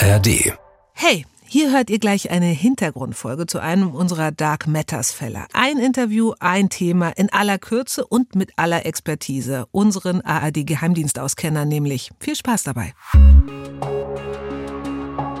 ARD. 0.00 0.54
Hey, 0.94 1.26
hier 1.44 1.72
hört 1.72 1.90
ihr 1.90 1.98
gleich 1.98 2.30
eine 2.30 2.46
Hintergrundfolge 2.46 3.46
zu 3.46 3.58
einem 3.58 3.90
unserer 3.90 4.32
Dark 4.32 4.66
Matters 4.66 5.12
Fälle. 5.12 5.44
Ein 5.52 5.76
Interview, 5.76 6.32
ein 6.40 6.70
Thema 6.70 7.10
in 7.10 7.30
aller 7.30 7.58
Kürze 7.58 8.06
und 8.06 8.34
mit 8.34 8.52
aller 8.56 8.86
Expertise. 8.86 9.66
Unseren 9.72 10.22
ARD 10.22 10.66
Geheimdienstauskenner 10.66 11.66
nämlich. 11.66 12.12
Viel 12.18 12.34
Spaß 12.34 12.62
dabei. 12.62 12.94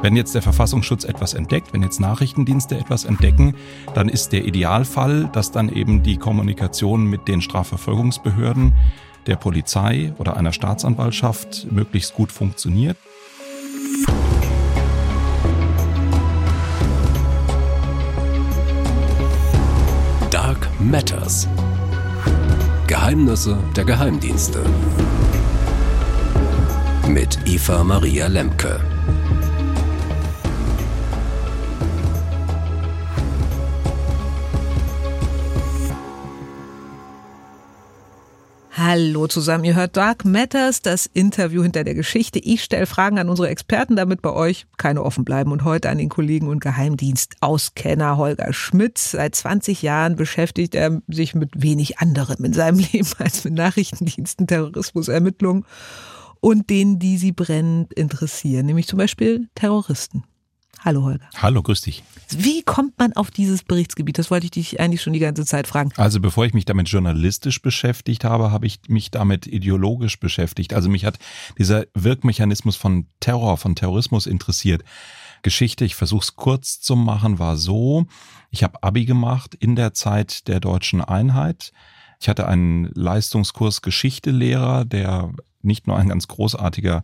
Wenn 0.02 0.14
jetzt 0.14 0.34
der 0.34 0.42
Verfassungsschutz 0.42 1.04
etwas 1.04 1.32
entdeckt, 1.32 1.72
wenn 1.72 1.82
jetzt 1.82 1.98
Nachrichtendienste 1.98 2.76
etwas 2.76 3.06
entdecken, 3.06 3.54
dann 3.94 4.10
ist 4.10 4.32
der 4.32 4.44
Idealfall, 4.44 5.30
dass 5.32 5.52
dann 5.52 5.70
eben 5.70 6.02
die 6.02 6.18
Kommunikation 6.18 7.06
mit 7.06 7.28
den 7.28 7.40
Strafverfolgungsbehörden, 7.40 8.74
der 9.26 9.36
Polizei 9.36 10.12
oder 10.18 10.36
einer 10.36 10.52
Staatsanwaltschaft 10.52 11.66
möglichst 11.70 12.14
gut 12.14 12.30
funktioniert. 12.30 12.98
Matters. 20.90 21.46
Geheimnisse 22.88 23.56
der 23.76 23.84
Geheimdienste. 23.84 24.60
Mit 27.06 27.38
Eva 27.46 27.84
Maria 27.84 28.26
Lemke. 28.26 28.80
Hallo 38.92 39.28
zusammen, 39.28 39.62
ihr 39.62 39.76
hört 39.76 39.96
Dark 39.96 40.24
Matters, 40.24 40.82
das 40.82 41.06
Interview 41.06 41.62
hinter 41.62 41.84
der 41.84 41.94
Geschichte. 41.94 42.40
Ich 42.40 42.64
stelle 42.64 42.86
Fragen 42.86 43.20
an 43.20 43.28
unsere 43.28 43.48
Experten, 43.48 43.94
damit 43.94 44.20
bei 44.20 44.32
euch 44.32 44.66
keine 44.78 45.04
offen 45.04 45.24
bleiben. 45.24 45.52
Und 45.52 45.62
heute 45.62 45.90
an 45.90 45.98
den 45.98 46.08
Kollegen 46.08 46.48
und 46.48 46.58
Geheimdienstauskenner 46.60 48.16
Holger 48.16 48.52
Schmidt. 48.52 48.98
Seit 48.98 49.36
20 49.36 49.82
Jahren 49.82 50.16
beschäftigt 50.16 50.74
er 50.74 51.00
sich 51.06 51.36
mit 51.36 51.50
wenig 51.62 52.00
anderem 52.00 52.44
in 52.44 52.52
seinem 52.52 52.78
Leben 52.92 53.08
als 53.18 53.44
mit 53.44 53.54
Nachrichtendiensten, 53.54 54.48
Terrorismusermittlungen 54.48 55.66
und 56.40 56.68
denen, 56.68 56.98
die 56.98 57.16
sie 57.16 57.30
brennend 57.30 57.92
interessieren, 57.92 58.66
nämlich 58.66 58.88
zum 58.88 58.98
Beispiel 58.98 59.46
Terroristen. 59.54 60.24
Hallo 60.82 61.02
Holger. 61.02 61.28
Hallo, 61.36 61.62
grüß 61.62 61.82
dich. 61.82 62.02
Wie 62.30 62.62
kommt 62.62 62.98
man 62.98 63.12
auf 63.12 63.30
dieses 63.30 63.62
Berichtsgebiet? 63.62 64.18
Das 64.18 64.30
wollte 64.30 64.46
ich 64.46 64.52
dich 64.52 64.80
eigentlich 64.80 65.02
schon 65.02 65.12
die 65.12 65.18
ganze 65.18 65.44
Zeit 65.44 65.66
fragen. 65.66 65.90
Also 65.96 66.20
bevor 66.20 66.46
ich 66.46 66.54
mich 66.54 66.64
damit 66.64 66.88
journalistisch 66.88 67.60
beschäftigt 67.60 68.24
habe, 68.24 68.50
habe 68.50 68.66
ich 68.66 68.80
mich 68.88 69.10
damit 69.10 69.46
ideologisch 69.46 70.18
beschäftigt. 70.18 70.72
Also 70.72 70.88
mich 70.88 71.04
hat 71.04 71.18
dieser 71.58 71.84
Wirkmechanismus 71.92 72.76
von 72.76 73.06
Terror, 73.20 73.58
von 73.58 73.74
Terrorismus 73.74 74.26
interessiert. 74.26 74.82
Geschichte, 75.42 75.84
ich 75.84 75.96
versuche 75.96 76.22
es 76.22 76.36
kurz 76.36 76.80
zu 76.80 76.96
machen, 76.96 77.38
war 77.38 77.56
so, 77.56 78.06
ich 78.50 78.62
habe 78.62 78.82
Abi 78.82 79.04
gemacht 79.04 79.54
in 79.54 79.76
der 79.76 79.92
Zeit 79.92 80.48
der 80.48 80.60
deutschen 80.60 81.02
Einheit. 81.02 81.72
Ich 82.20 82.28
hatte 82.28 82.46
einen 82.46 82.90
Leistungskurs 82.94 83.82
Geschichtelehrer, 83.82 84.84
der 84.84 85.32
nicht 85.62 85.86
nur 85.86 85.96
ein 85.96 86.08
ganz 86.08 86.28
großartiger 86.28 87.02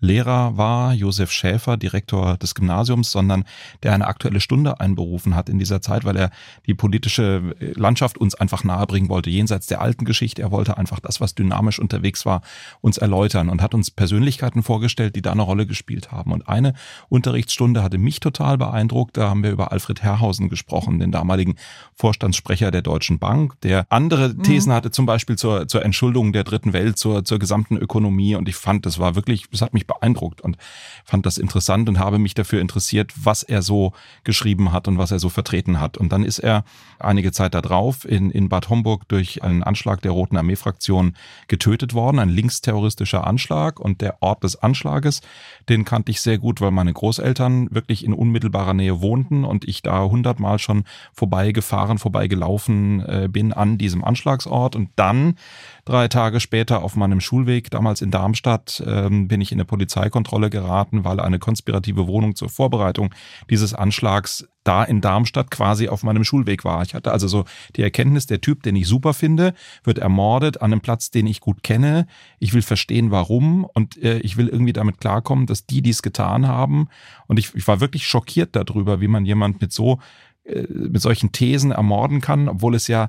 Lehrer 0.00 0.56
war, 0.56 0.92
Josef 0.92 1.30
Schäfer, 1.30 1.76
Direktor 1.76 2.36
des 2.36 2.54
Gymnasiums, 2.54 3.10
sondern 3.10 3.44
der 3.82 3.92
eine 3.92 4.06
aktuelle 4.06 4.40
Stunde 4.40 4.80
einberufen 4.80 5.34
hat 5.34 5.48
in 5.48 5.58
dieser 5.58 5.80
Zeit, 5.80 6.04
weil 6.04 6.16
er 6.16 6.30
die 6.66 6.74
politische 6.74 7.54
Landschaft 7.74 8.18
uns 8.18 8.34
einfach 8.34 8.64
nahebringen 8.64 9.08
wollte, 9.08 9.30
jenseits 9.30 9.66
der 9.66 9.80
alten 9.80 10.04
Geschichte. 10.04 10.42
Er 10.42 10.50
wollte 10.50 10.76
einfach 10.76 11.00
das, 11.00 11.20
was 11.20 11.34
dynamisch 11.34 11.78
unterwegs 11.78 12.26
war, 12.26 12.42
uns 12.80 12.98
erläutern 12.98 13.48
und 13.48 13.62
hat 13.62 13.74
uns 13.74 13.90
Persönlichkeiten 13.90 14.62
vorgestellt, 14.62 15.16
die 15.16 15.22
da 15.22 15.32
eine 15.32 15.42
Rolle 15.42 15.66
gespielt 15.66 16.12
haben. 16.12 16.32
Und 16.32 16.48
eine 16.48 16.74
Unterrichtsstunde 17.08 17.82
hatte 17.82 17.98
mich 17.98 18.20
total 18.20 18.58
beeindruckt. 18.58 19.16
Da 19.16 19.30
haben 19.30 19.42
wir 19.42 19.50
über 19.50 19.72
Alfred 19.72 20.02
Herrhausen 20.02 20.48
gesprochen, 20.48 20.98
den 20.98 21.12
damaligen 21.12 21.56
Vorstandssprecher 21.94 22.70
der 22.70 22.82
Deutschen 22.82 23.18
Bank, 23.18 23.60
der 23.62 23.86
andere 23.88 24.36
Thesen 24.36 24.70
mhm. 24.70 24.76
hatte, 24.76 24.90
zum 24.90 25.06
Beispiel 25.06 25.36
zur, 25.36 25.66
zur 25.68 25.84
Entschuldung 25.84 26.32
der 26.32 26.44
dritten 26.44 26.72
Welt, 26.72 26.98
zur, 26.98 27.24
zur 27.24 27.38
gesamten 27.38 27.76
Ökonomie. 27.76 28.34
Und 28.34 28.48
ich 28.48 28.56
fand, 28.56 28.84
das 28.86 28.98
war 28.98 29.14
wirklich, 29.14 29.46
das 29.50 29.62
hat 29.62 29.72
mich 29.72 29.83
beeindruckt 29.86 30.40
und 30.40 30.56
fand 31.04 31.26
das 31.26 31.38
interessant 31.38 31.88
und 31.88 31.98
habe 31.98 32.18
mich 32.18 32.34
dafür 32.34 32.60
interessiert, 32.60 33.12
was 33.16 33.42
er 33.42 33.62
so 33.62 33.92
geschrieben 34.24 34.72
hat 34.72 34.88
und 34.88 34.98
was 34.98 35.10
er 35.10 35.18
so 35.18 35.28
vertreten 35.28 35.80
hat. 35.80 35.96
Und 35.96 36.12
dann 36.12 36.24
ist 36.24 36.38
er 36.38 36.64
einige 36.98 37.32
Zeit 37.32 37.54
darauf 37.54 38.04
in, 38.04 38.30
in 38.30 38.48
Bad 38.48 38.68
Homburg 38.68 39.08
durch 39.08 39.42
einen 39.42 39.62
Anschlag 39.62 40.02
der 40.02 40.12
Roten 40.12 40.36
Armee-Fraktion 40.36 41.14
getötet 41.48 41.94
worden, 41.94 42.18
ein 42.18 42.28
linksterroristischer 42.28 43.26
Anschlag. 43.26 43.80
Und 43.80 44.00
der 44.00 44.22
Ort 44.22 44.44
des 44.44 44.56
Anschlages, 44.56 45.20
den 45.68 45.84
kannte 45.84 46.10
ich 46.10 46.20
sehr 46.20 46.38
gut, 46.38 46.60
weil 46.60 46.70
meine 46.70 46.92
Großeltern 46.92 47.68
wirklich 47.70 48.04
in 48.04 48.12
unmittelbarer 48.12 48.74
Nähe 48.74 49.00
wohnten 49.00 49.44
und 49.44 49.66
ich 49.68 49.82
da 49.82 50.04
hundertmal 50.04 50.58
schon 50.58 50.84
vorbeigefahren, 51.12 51.98
vorbeigelaufen 51.98 53.00
äh, 53.00 53.28
bin 53.30 53.52
an 53.52 53.78
diesem 53.78 54.04
Anschlagsort. 54.04 54.76
Und 54.76 54.90
dann 54.96 55.36
drei 55.84 56.08
Tage 56.08 56.40
später 56.40 56.82
auf 56.82 56.96
meinem 56.96 57.20
Schulweg, 57.20 57.70
damals 57.70 58.00
in 58.02 58.10
Darmstadt, 58.10 58.82
ähm, 58.86 59.28
bin 59.28 59.40
ich 59.40 59.52
in 59.52 59.56
eine 59.56 59.64
Polizeikontrolle 59.74 60.50
geraten, 60.50 61.04
weil 61.04 61.18
eine 61.18 61.40
konspirative 61.40 62.06
Wohnung 62.06 62.36
zur 62.36 62.48
Vorbereitung 62.48 63.12
dieses 63.50 63.74
Anschlags 63.74 64.46
da 64.62 64.84
in 64.84 65.00
Darmstadt 65.00 65.50
quasi 65.50 65.88
auf 65.88 66.04
meinem 66.04 66.22
Schulweg 66.22 66.64
war. 66.64 66.82
Ich 66.82 66.94
hatte 66.94 67.10
also 67.10 67.26
so 67.26 67.44
die 67.74 67.82
Erkenntnis, 67.82 68.26
der 68.26 68.40
Typ, 68.40 68.62
den 68.62 68.76
ich 68.76 68.86
super 68.86 69.14
finde, 69.14 69.52
wird 69.82 69.98
ermordet 69.98 70.62
an 70.62 70.72
einem 70.72 70.80
Platz, 70.80 71.10
den 71.10 71.26
ich 71.26 71.40
gut 71.40 71.64
kenne. 71.64 72.06
Ich 72.38 72.54
will 72.54 72.62
verstehen, 72.62 73.10
warum 73.10 73.64
und 73.64 74.00
äh, 74.00 74.18
ich 74.20 74.36
will 74.36 74.46
irgendwie 74.46 74.72
damit 74.72 75.00
klarkommen, 75.00 75.46
dass 75.46 75.66
die 75.66 75.82
dies 75.82 76.02
getan 76.02 76.46
haben. 76.46 76.88
Und 77.26 77.40
ich, 77.40 77.52
ich 77.56 77.66
war 77.66 77.80
wirklich 77.80 78.06
schockiert 78.06 78.54
darüber, 78.54 79.00
wie 79.00 79.08
man 79.08 79.26
jemand 79.26 79.60
mit 79.60 79.72
so 79.72 79.98
äh, 80.44 80.62
mit 80.70 81.02
solchen 81.02 81.32
Thesen 81.32 81.72
ermorden 81.72 82.20
kann, 82.20 82.48
obwohl 82.48 82.76
es 82.76 82.86
ja 82.86 83.08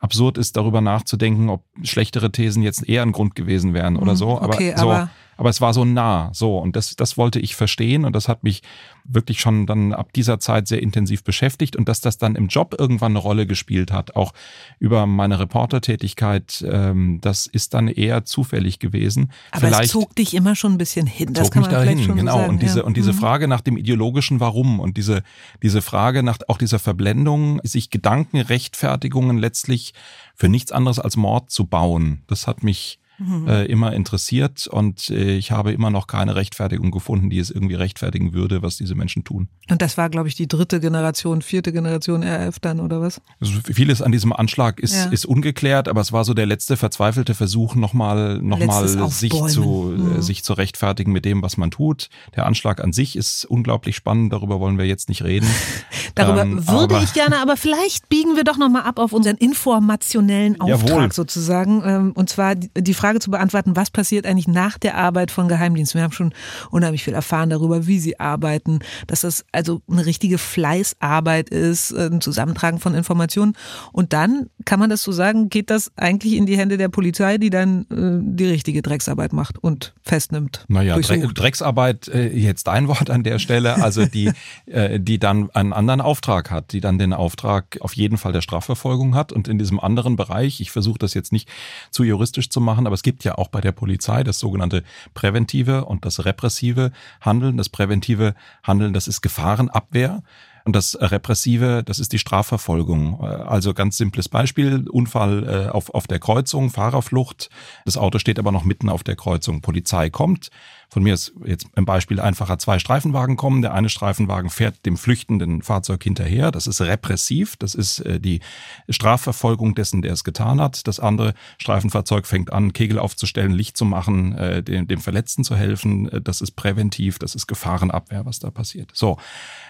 absurd 0.00 0.38
ist, 0.38 0.56
darüber 0.56 0.80
nachzudenken, 0.80 1.48
ob 1.50 1.62
schlechtere 1.82 2.32
Thesen 2.32 2.62
jetzt 2.62 2.88
eher 2.88 3.02
ein 3.02 3.12
Grund 3.12 3.34
gewesen 3.36 3.74
wären 3.74 3.96
oder 3.96 4.12
mhm. 4.12 4.16
so. 4.16 4.40
Aber, 4.40 4.54
okay, 4.54 4.74
so, 4.76 5.08
aber 5.40 5.48
es 5.48 5.62
war 5.62 5.72
so 5.72 5.86
nah, 5.86 6.28
so 6.34 6.58
und 6.58 6.76
das, 6.76 6.96
das 6.96 7.16
wollte 7.16 7.40
ich 7.40 7.56
verstehen 7.56 8.04
und 8.04 8.14
das 8.14 8.28
hat 8.28 8.44
mich 8.44 8.60
wirklich 9.04 9.40
schon 9.40 9.64
dann 9.64 9.94
ab 9.94 10.12
dieser 10.12 10.38
Zeit 10.38 10.68
sehr 10.68 10.82
intensiv 10.82 11.24
beschäftigt 11.24 11.76
und 11.76 11.88
dass 11.88 12.02
das 12.02 12.18
dann 12.18 12.34
im 12.34 12.48
Job 12.48 12.76
irgendwann 12.78 13.12
eine 13.12 13.20
Rolle 13.20 13.46
gespielt 13.46 13.90
hat, 13.90 14.16
auch 14.16 14.34
über 14.80 15.06
meine 15.06 15.40
Reportertätigkeit, 15.40 16.62
ähm, 16.70 17.20
das 17.22 17.46
ist 17.46 17.72
dann 17.72 17.88
eher 17.88 18.26
zufällig 18.26 18.80
gewesen. 18.80 19.32
Aber 19.52 19.68
vielleicht 19.68 19.84
es 19.84 19.90
zog 19.92 20.14
dich 20.14 20.34
immer 20.34 20.54
schon 20.54 20.72
ein 20.74 20.78
bisschen 20.78 21.06
hin, 21.06 21.32
das 21.32 21.50
kann 21.50 21.62
man 21.62 21.70
dahin, 21.70 22.14
genau. 22.14 22.32
so 22.32 22.38
sagen. 22.40 22.50
Und 22.50 22.62
diese 22.62 22.80
ja. 22.80 22.84
und 22.84 22.98
diese 22.98 23.14
mhm. 23.14 23.16
Frage 23.16 23.48
nach 23.48 23.62
dem 23.62 23.78
ideologischen 23.78 24.40
Warum 24.40 24.78
und 24.78 24.98
diese 24.98 25.22
diese 25.62 25.80
Frage 25.80 26.22
nach 26.22 26.36
auch 26.48 26.58
dieser 26.58 26.78
Verblendung, 26.78 27.62
sich 27.64 27.88
Gedankenrechtfertigungen 27.88 29.38
letztlich 29.38 29.94
für 30.34 30.50
nichts 30.50 30.70
anderes 30.70 30.98
als 30.98 31.16
Mord 31.16 31.50
zu 31.50 31.64
bauen, 31.64 32.24
das 32.26 32.46
hat 32.46 32.62
mich 32.62 32.99
mhm. 33.20 33.48
äh, 33.48 33.64
immer 33.66 33.92
interessiert 33.92 34.66
und 34.66 35.10
äh, 35.10 35.36
ich 35.36 35.52
habe 35.52 35.72
immer 35.72 35.90
noch 35.90 36.06
keine 36.06 36.34
Rechtfertigung 36.34 36.90
gefunden, 36.90 37.30
die 37.30 37.38
es 37.38 37.50
irgendwie 37.50 37.74
rechtfertigen 37.74 38.32
würde, 38.32 38.62
was 38.62 38.76
diese 38.76 38.94
Menschen 38.94 39.24
tun. 39.24 39.48
Und 39.70 39.82
das 39.82 39.96
war, 39.96 40.10
glaube 40.10 40.28
ich, 40.28 40.34
die 40.34 40.48
dritte 40.48 40.80
Generation, 40.80 41.42
vierte 41.42 41.72
Generation 41.72 42.22
RF 42.22 42.58
dann, 42.58 42.80
oder 42.80 43.00
was? 43.00 43.20
Also 43.40 43.52
vieles 43.64 44.02
an 44.02 44.12
diesem 44.12 44.32
Anschlag 44.32 44.80
ist, 44.80 44.94
ja. 44.94 45.04
ist 45.10 45.26
ungeklärt, 45.26 45.88
aber 45.88 46.00
es 46.00 46.12
war 46.12 46.24
so 46.24 46.34
der 46.34 46.46
letzte 46.46 46.76
verzweifelte 46.76 47.34
Versuch, 47.34 47.74
nochmal 47.74 48.38
noch 48.38 48.58
mal 48.58 48.88
sich, 49.10 49.30
zu, 49.30 49.94
äh, 49.94 49.98
mhm. 49.98 50.22
sich 50.22 50.42
zu 50.42 50.54
rechtfertigen 50.54 51.12
mit 51.12 51.24
dem, 51.24 51.42
was 51.42 51.56
man 51.56 51.70
tut. 51.70 52.08
Der 52.36 52.46
Anschlag 52.46 52.82
an 52.82 52.92
sich 52.92 53.16
ist 53.16 53.44
unglaublich 53.44 53.96
spannend, 53.96 54.32
darüber 54.32 54.60
wollen 54.60 54.78
wir 54.78 54.86
jetzt 54.86 55.08
nicht 55.08 55.22
reden. 55.22 55.48
darüber 56.14 56.42
ähm, 56.42 56.66
würde 56.66 57.00
ich 57.02 57.12
gerne, 57.12 57.38
aber 57.38 57.56
vielleicht 57.56 58.08
biegen 58.08 58.36
wir 58.36 58.44
doch 58.44 58.56
nochmal 58.56 58.82
ab 58.82 58.98
auf 58.98 59.12
unseren 59.12 59.36
informationellen 59.36 60.60
Auftrag 60.60 60.88
Jawohl. 60.88 61.12
sozusagen. 61.12 61.82
Ähm, 61.84 62.12
und 62.14 62.30
zwar 62.30 62.54
die 62.54 62.94
Frage, 62.94 63.09
Frage 63.10 63.18
zu 63.18 63.32
beantworten, 63.32 63.74
was 63.74 63.90
passiert 63.90 64.24
eigentlich 64.24 64.46
nach 64.46 64.78
der 64.78 64.96
Arbeit 64.96 65.32
von 65.32 65.48
Geheimdiensten. 65.48 65.98
Wir 65.98 66.04
haben 66.04 66.12
schon 66.12 66.32
unheimlich 66.70 67.02
viel 67.02 67.12
erfahren 67.12 67.50
darüber, 67.50 67.88
wie 67.88 67.98
sie 67.98 68.20
arbeiten, 68.20 68.78
dass 69.08 69.22
das 69.22 69.44
also 69.50 69.82
eine 69.90 70.06
richtige 70.06 70.38
Fleißarbeit 70.38 71.48
ist, 71.50 71.92
ein 71.92 72.20
Zusammentragen 72.20 72.78
von 72.78 72.94
Informationen. 72.94 73.54
Und 73.90 74.12
dann, 74.12 74.48
kann 74.64 74.78
man 74.78 74.90
das 74.90 75.02
so 75.02 75.10
sagen, 75.10 75.48
geht 75.48 75.70
das 75.70 75.90
eigentlich 75.96 76.34
in 76.34 76.46
die 76.46 76.56
Hände 76.56 76.76
der 76.76 76.88
Polizei, 76.88 77.38
die 77.38 77.50
dann 77.50 77.82
äh, 77.90 78.20
die 78.22 78.46
richtige 78.46 78.80
Drecksarbeit 78.80 79.32
macht 79.32 79.58
und 79.58 79.92
festnimmt. 80.02 80.64
Naja, 80.68 80.94
durchsucht. 80.94 81.36
Drecksarbeit, 81.36 82.06
äh, 82.06 82.28
jetzt 82.28 82.68
dein 82.68 82.86
Wort 82.86 83.10
an 83.10 83.24
der 83.24 83.40
Stelle, 83.40 83.82
also 83.82 84.06
die, 84.06 84.30
äh, 84.66 85.00
die 85.00 85.18
dann 85.18 85.50
einen 85.50 85.72
anderen 85.72 86.00
Auftrag 86.00 86.52
hat, 86.52 86.72
die 86.72 86.80
dann 86.80 86.98
den 86.98 87.12
Auftrag 87.12 87.78
auf 87.80 87.94
jeden 87.94 88.18
Fall 88.18 88.32
der 88.32 88.40
Strafverfolgung 88.40 89.16
hat 89.16 89.32
und 89.32 89.48
in 89.48 89.58
diesem 89.58 89.80
anderen 89.80 90.14
Bereich, 90.14 90.60
ich 90.60 90.70
versuche 90.70 90.98
das 91.00 91.14
jetzt 91.14 91.32
nicht 91.32 91.48
zu 91.90 92.04
juristisch 92.04 92.50
zu 92.50 92.60
machen, 92.60 92.86
aber 92.86 92.99
es 93.00 93.02
gibt 93.02 93.24
ja 93.24 93.38
auch 93.38 93.48
bei 93.48 93.62
der 93.62 93.72
Polizei 93.72 94.22
das 94.24 94.38
sogenannte 94.38 94.84
präventive 95.14 95.86
und 95.86 96.04
das 96.04 96.26
repressive 96.26 96.92
Handeln. 97.22 97.56
Das 97.56 97.70
präventive 97.70 98.34
Handeln, 98.62 98.92
das 98.92 99.08
ist 99.08 99.22
Gefahrenabwehr. 99.22 100.22
Und 100.66 100.76
das 100.76 100.98
Repressive, 101.00 101.82
das 101.82 101.98
ist 101.98 102.12
die 102.12 102.18
Strafverfolgung. 102.18 103.24
Also 103.24 103.72
ganz 103.72 103.96
simples 103.96 104.28
Beispiel, 104.28 104.86
Unfall 104.90 105.48
äh, 105.48 105.70
auf, 105.70 105.94
auf 105.94 106.06
der 106.08 106.18
Kreuzung, 106.18 106.68
Fahrerflucht. 106.68 107.48
Das 107.86 107.96
Auto 107.96 108.18
steht 108.18 108.38
aber 108.38 108.52
noch 108.52 108.64
mitten 108.64 108.90
auf 108.90 109.02
der 109.02 109.16
Kreuzung. 109.16 109.62
Polizei 109.62 110.10
kommt, 110.10 110.50
von 110.90 111.04
mir 111.04 111.14
ist 111.14 111.32
jetzt 111.44 111.66
im 111.76 111.84
Beispiel 111.84 112.18
einfacher 112.18 112.58
zwei 112.58 112.80
Streifenwagen 112.80 113.36
kommen. 113.36 113.62
Der 113.62 113.74
eine 113.74 113.88
Streifenwagen 113.88 114.50
fährt 114.50 114.84
dem 114.84 114.96
flüchtenden 114.96 115.62
Fahrzeug 115.62 116.02
hinterher. 116.02 116.50
Das 116.50 116.66
ist 116.66 116.80
repressiv. 116.80 117.56
Das 117.56 117.76
ist 117.76 118.00
äh, 118.00 118.18
die 118.18 118.40
Strafverfolgung 118.88 119.76
dessen, 119.76 120.02
der 120.02 120.12
es 120.12 120.24
getan 120.24 120.60
hat. 120.60 120.88
Das 120.88 120.98
andere 120.98 121.34
Streifenfahrzeug 121.58 122.26
fängt 122.26 122.52
an, 122.52 122.72
Kegel 122.72 122.98
aufzustellen, 122.98 123.52
Licht 123.52 123.76
zu 123.76 123.84
machen, 123.84 124.36
äh, 124.36 124.64
dem, 124.64 124.88
dem 124.88 125.00
Verletzten 125.00 125.44
zu 125.44 125.54
helfen. 125.54 126.10
Äh, 126.10 126.20
das 126.20 126.40
ist 126.40 126.56
präventiv. 126.56 127.20
Das 127.20 127.36
ist 127.36 127.46
Gefahrenabwehr, 127.46 128.26
was 128.26 128.40
da 128.40 128.50
passiert. 128.50 128.90
So. 128.92 129.16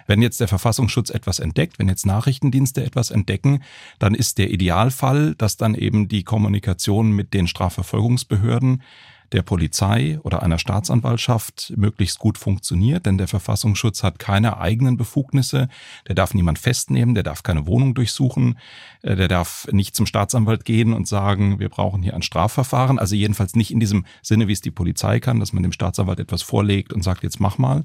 Wenn 0.07 0.23
jetzt 0.23 0.41
der 0.41 0.49
Verfassungsschutz 0.49 1.11
etwas 1.11 1.39
entdeckt, 1.39 1.79
wenn 1.79 1.89
jetzt 1.89 2.07
Nachrichtendienste 2.07 2.83
etwas 2.83 3.11
entdecken, 3.11 3.63
dann 3.99 4.15
ist 4.15 4.39
der 4.39 4.51
Idealfall, 4.51 5.35
dass 5.37 5.59
dann 5.59 5.75
eben 5.75 6.09
die 6.09 6.25
Kommunikation 6.25 7.13
mit 7.13 7.35
den 7.35 7.47
Strafverfolgungsbehörden 7.47 8.83
der 9.33 9.43
Polizei 9.43 10.19
oder 10.23 10.43
einer 10.43 10.59
Staatsanwaltschaft 10.59 11.73
möglichst 11.77 12.19
gut 12.19 12.39
funktioniert, 12.39 13.07
denn 13.07 13.19
der 13.19 13.29
Verfassungsschutz 13.29 14.03
hat 14.03 14.19
keine 14.19 14.59
eigenen 14.59 14.97
Befugnisse, 14.97 15.69
der 16.09 16.15
darf 16.15 16.35
niemand 16.35 16.59
festnehmen, 16.59 17.15
der 17.15 17.23
darf 17.23 17.43
keine 17.43 17.67
Wohnung 17.67 17.95
durchsuchen, 17.95 18.59
äh, 19.03 19.17
der 19.17 19.29
darf 19.29 19.69
nicht 19.73 19.95
zum 19.95 20.07
Staatsanwalt 20.07 20.65
gehen 20.65 20.93
und 20.93 21.07
sagen, 21.07 21.61
wir 21.61 21.69
brauchen 21.69 22.03
hier 22.03 22.15
ein 22.15 22.23
Strafverfahren, 22.23 22.99
also 22.99 23.15
jedenfalls 23.15 23.55
nicht 23.55 23.71
in 23.71 23.81
diesem 23.81 24.05
Sinne, 24.23 24.49
wie 24.49 24.53
es 24.53 24.61
die 24.61 24.71
Polizei 24.71 25.21
kann, 25.21 25.41
dass 25.41 25.53
man 25.53 25.63
dem 25.63 25.73
Staatsanwalt 25.73 26.21
etwas 26.21 26.43
vorlegt 26.43 26.93
und 26.93 27.03
sagt, 27.03 27.23
jetzt 27.23 27.41
mach 27.41 27.59
mal, 27.59 27.85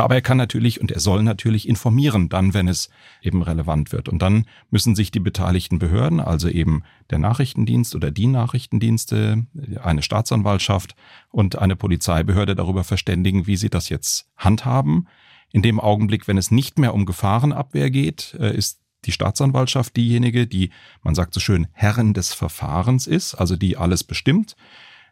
aber 0.00 0.14
er 0.14 0.22
kann 0.22 0.38
natürlich 0.38 0.80
und 0.80 0.90
er 0.90 1.00
soll 1.00 1.22
natürlich 1.22 1.68
informieren, 1.68 2.28
dann, 2.28 2.54
wenn 2.54 2.66
es 2.66 2.88
eben 3.20 3.42
relevant 3.42 3.92
wird. 3.92 4.08
Und 4.08 4.22
dann 4.22 4.46
müssen 4.70 4.94
sich 4.94 5.10
die 5.10 5.20
beteiligten 5.20 5.78
Behörden, 5.78 6.18
also 6.18 6.48
eben 6.48 6.82
der 7.10 7.18
Nachrichtendienst 7.18 7.94
oder 7.94 8.10
die 8.10 8.26
Nachrichtendienste, 8.26 9.46
eine 9.82 10.02
Staatsanwaltschaft 10.02 10.94
und 11.30 11.58
eine 11.58 11.76
Polizeibehörde 11.76 12.54
darüber 12.54 12.84
verständigen, 12.84 13.46
wie 13.46 13.56
sie 13.56 13.70
das 13.70 13.90
jetzt 13.90 14.30
handhaben. 14.36 15.08
In 15.52 15.60
dem 15.60 15.78
Augenblick, 15.78 16.26
wenn 16.26 16.38
es 16.38 16.50
nicht 16.50 16.78
mehr 16.78 16.94
um 16.94 17.04
Gefahrenabwehr 17.04 17.90
geht, 17.90 18.34
äh, 18.40 18.56
ist 18.56 18.80
die 19.04 19.12
Staatsanwaltschaft 19.12 19.96
diejenige, 19.96 20.46
die, 20.46 20.70
man 21.02 21.14
sagt 21.14 21.34
so 21.34 21.40
schön, 21.40 21.66
Herren 21.72 22.14
des 22.14 22.32
Verfahrens 22.32 23.06
ist, 23.06 23.34
also 23.34 23.56
die 23.56 23.76
alles 23.76 24.04
bestimmt 24.04 24.56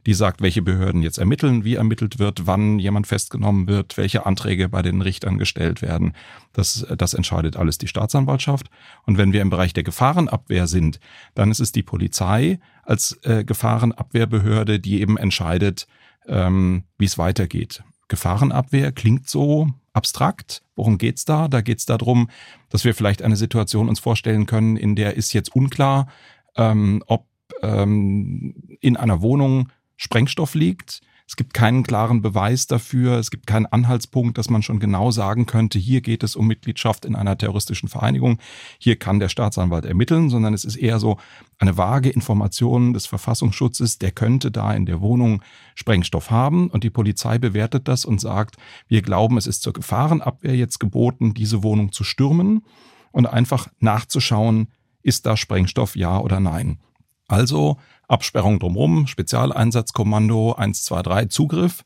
die 0.06 0.14
sagt, 0.14 0.40
welche 0.40 0.62
Behörden 0.62 1.02
jetzt 1.02 1.18
ermitteln, 1.18 1.64
wie 1.64 1.74
ermittelt 1.74 2.18
wird, 2.18 2.46
wann 2.46 2.78
jemand 2.78 3.06
festgenommen 3.06 3.66
wird, 3.66 3.96
welche 3.96 4.26
Anträge 4.26 4.68
bei 4.68 4.82
den 4.82 5.02
Richtern 5.02 5.38
gestellt 5.38 5.82
werden. 5.82 6.14
Das, 6.52 6.86
das 6.96 7.14
entscheidet 7.14 7.56
alles 7.56 7.78
die 7.78 7.88
Staatsanwaltschaft. 7.88 8.70
Und 9.04 9.18
wenn 9.18 9.32
wir 9.32 9.42
im 9.42 9.50
Bereich 9.50 9.72
der 9.72 9.82
Gefahrenabwehr 9.82 10.66
sind, 10.66 11.00
dann 11.34 11.50
ist 11.50 11.60
es 11.60 11.72
die 11.72 11.82
Polizei 11.82 12.60
als 12.82 13.18
äh, 13.22 13.44
Gefahrenabwehrbehörde, 13.44 14.80
die 14.80 15.00
eben 15.00 15.16
entscheidet, 15.18 15.86
ähm, 16.26 16.84
wie 16.98 17.04
es 17.04 17.18
weitergeht. 17.18 17.82
Gefahrenabwehr 18.08 18.92
klingt 18.92 19.28
so 19.28 19.68
abstrakt. 19.92 20.62
Worum 20.76 20.98
geht's 20.98 21.24
da? 21.24 21.48
Da 21.48 21.60
geht's 21.60 21.86
darum, 21.86 22.30
dass 22.68 22.84
wir 22.84 22.94
vielleicht 22.94 23.22
eine 23.22 23.36
Situation 23.36 23.88
uns 23.88 24.00
vorstellen 24.00 24.46
können, 24.46 24.76
in 24.76 24.96
der 24.96 25.16
ist 25.16 25.32
jetzt 25.32 25.54
unklar, 25.54 26.08
ähm, 26.56 27.02
ob 27.06 27.26
ähm, 27.62 28.54
in 28.80 28.96
einer 28.96 29.22
Wohnung 29.22 29.68
Sprengstoff 30.00 30.54
liegt. 30.54 31.02
Es 31.26 31.36
gibt 31.36 31.52
keinen 31.52 31.82
klaren 31.84 32.22
Beweis 32.22 32.66
dafür. 32.66 33.18
Es 33.18 33.30
gibt 33.30 33.46
keinen 33.46 33.66
Anhaltspunkt, 33.66 34.38
dass 34.38 34.48
man 34.48 34.62
schon 34.62 34.80
genau 34.80 35.10
sagen 35.10 35.44
könnte, 35.44 35.78
hier 35.78 36.00
geht 36.00 36.22
es 36.22 36.36
um 36.36 36.46
Mitgliedschaft 36.46 37.04
in 37.04 37.14
einer 37.14 37.36
terroristischen 37.36 37.88
Vereinigung. 37.88 38.38
Hier 38.78 38.96
kann 38.96 39.20
der 39.20 39.28
Staatsanwalt 39.28 39.84
ermitteln, 39.84 40.30
sondern 40.30 40.54
es 40.54 40.64
ist 40.64 40.76
eher 40.76 40.98
so 40.98 41.18
eine 41.58 41.76
vage 41.76 42.08
Information 42.08 42.94
des 42.94 43.06
Verfassungsschutzes, 43.06 43.98
der 43.98 44.10
könnte 44.10 44.50
da 44.50 44.72
in 44.72 44.86
der 44.86 45.02
Wohnung 45.02 45.42
Sprengstoff 45.74 46.30
haben 46.30 46.70
und 46.70 46.82
die 46.82 46.90
Polizei 46.90 47.36
bewertet 47.36 47.86
das 47.86 48.06
und 48.06 48.22
sagt, 48.22 48.56
wir 48.88 49.02
glauben, 49.02 49.36
es 49.36 49.46
ist 49.46 49.62
zur 49.62 49.74
Gefahrenabwehr 49.74 50.56
jetzt 50.56 50.80
geboten, 50.80 51.34
diese 51.34 51.62
Wohnung 51.62 51.92
zu 51.92 52.04
stürmen 52.04 52.64
und 53.12 53.26
einfach 53.26 53.68
nachzuschauen, 53.80 54.68
ist 55.02 55.26
da 55.26 55.36
Sprengstoff 55.36 55.94
ja 55.94 56.18
oder 56.18 56.40
nein. 56.40 56.80
Also 57.28 57.76
Absperrung 58.10 58.58
drumherum, 58.58 59.06
Spezialeinsatzkommando 59.06 60.52
123 60.52 61.30
Zugriff, 61.30 61.84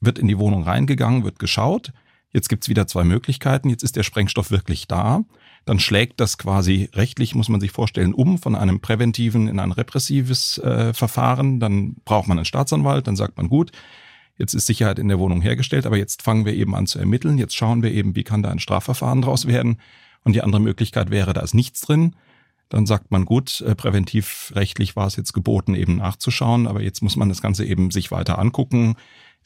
wird 0.00 0.18
in 0.18 0.28
die 0.28 0.38
Wohnung 0.38 0.64
reingegangen, 0.64 1.24
wird 1.24 1.38
geschaut. 1.38 1.92
Jetzt 2.32 2.48
gibt's 2.48 2.68
wieder 2.68 2.86
zwei 2.86 3.04
Möglichkeiten. 3.04 3.70
Jetzt 3.70 3.82
ist 3.82 3.96
der 3.96 4.02
Sprengstoff 4.02 4.50
wirklich 4.50 4.86
da. 4.86 5.24
Dann 5.64 5.80
schlägt 5.80 6.20
das 6.20 6.36
quasi 6.36 6.90
rechtlich, 6.94 7.34
muss 7.34 7.48
man 7.48 7.60
sich 7.60 7.70
vorstellen, 7.70 8.12
um 8.12 8.38
von 8.38 8.54
einem 8.54 8.80
präventiven 8.80 9.48
in 9.48 9.58
ein 9.58 9.72
repressives 9.72 10.58
äh, 10.58 10.92
Verfahren. 10.92 11.60
Dann 11.60 11.96
braucht 12.04 12.28
man 12.28 12.38
einen 12.38 12.44
Staatsanwalt, 12.44 13.06
dann 13.06 13.16
sagt 13.16 13.38
man 13.38 13.48
gut, 13.48 13.72
jetzt 14.36 14.52
ist 14.52 14.66
Sicherheit 14.66 14.98
in 14.98 15.08
der 15.08 15.18
Wohnung 15.18 15.40
hergestellt, 15.40 15.86
aber 15.86 15.96
jetzt 15.96 16.22
fangen 16.22 16.44
wir 16.44 16.52
eben 16.52 16.74
an 16.74 16.86
zu 16.86 16.98
ermitteln. 16.98 17.38
Jetzt 17.38 17.56
schauen 17.56 17.82
wir 17.82 17.90
eben, 17.90 18.14
wie 18.14 18.24
kann 18.24 18.42
da 18.42 18.50
ein 18.50 18.58
Strafverfahren 18.58 19.22
draus 19.22 19.46
werden. 19.46 19.78
Und 20.22 20.34
die 20.34 20.42
andere 20.42 20.60
Möglichkeit 20.60 21.10
wäre, 21.10 21.32
da 21.32 21.40
ist 21.40 21.54
nichts 21.54 21.80
drin 21.80 22.14
dann 22.68 22.86
sagt 22.86 23.10
man 23.10 23.24
gut, 23.24 23.60
äh, 23.60 23.74
präventivrechtlich 23.74 24.96
war 24.96 25.06
es 25.06 25.16
jetzt 25.16 25.32
geboten, 25.32 25.74
eben 25.74 25.96
nachzuschauen, 25.96 26.66
aber 26.66 26.82
jetzt 26.82 27.02
muss 27.02 27.16
man 27.16 27.28
das 27.28 27.42
Ganze 27.42 27.64
eben 27.64 27.90
sich 27.90 28.10
weiter 28.10 28.38
angucken. 28.38 28.96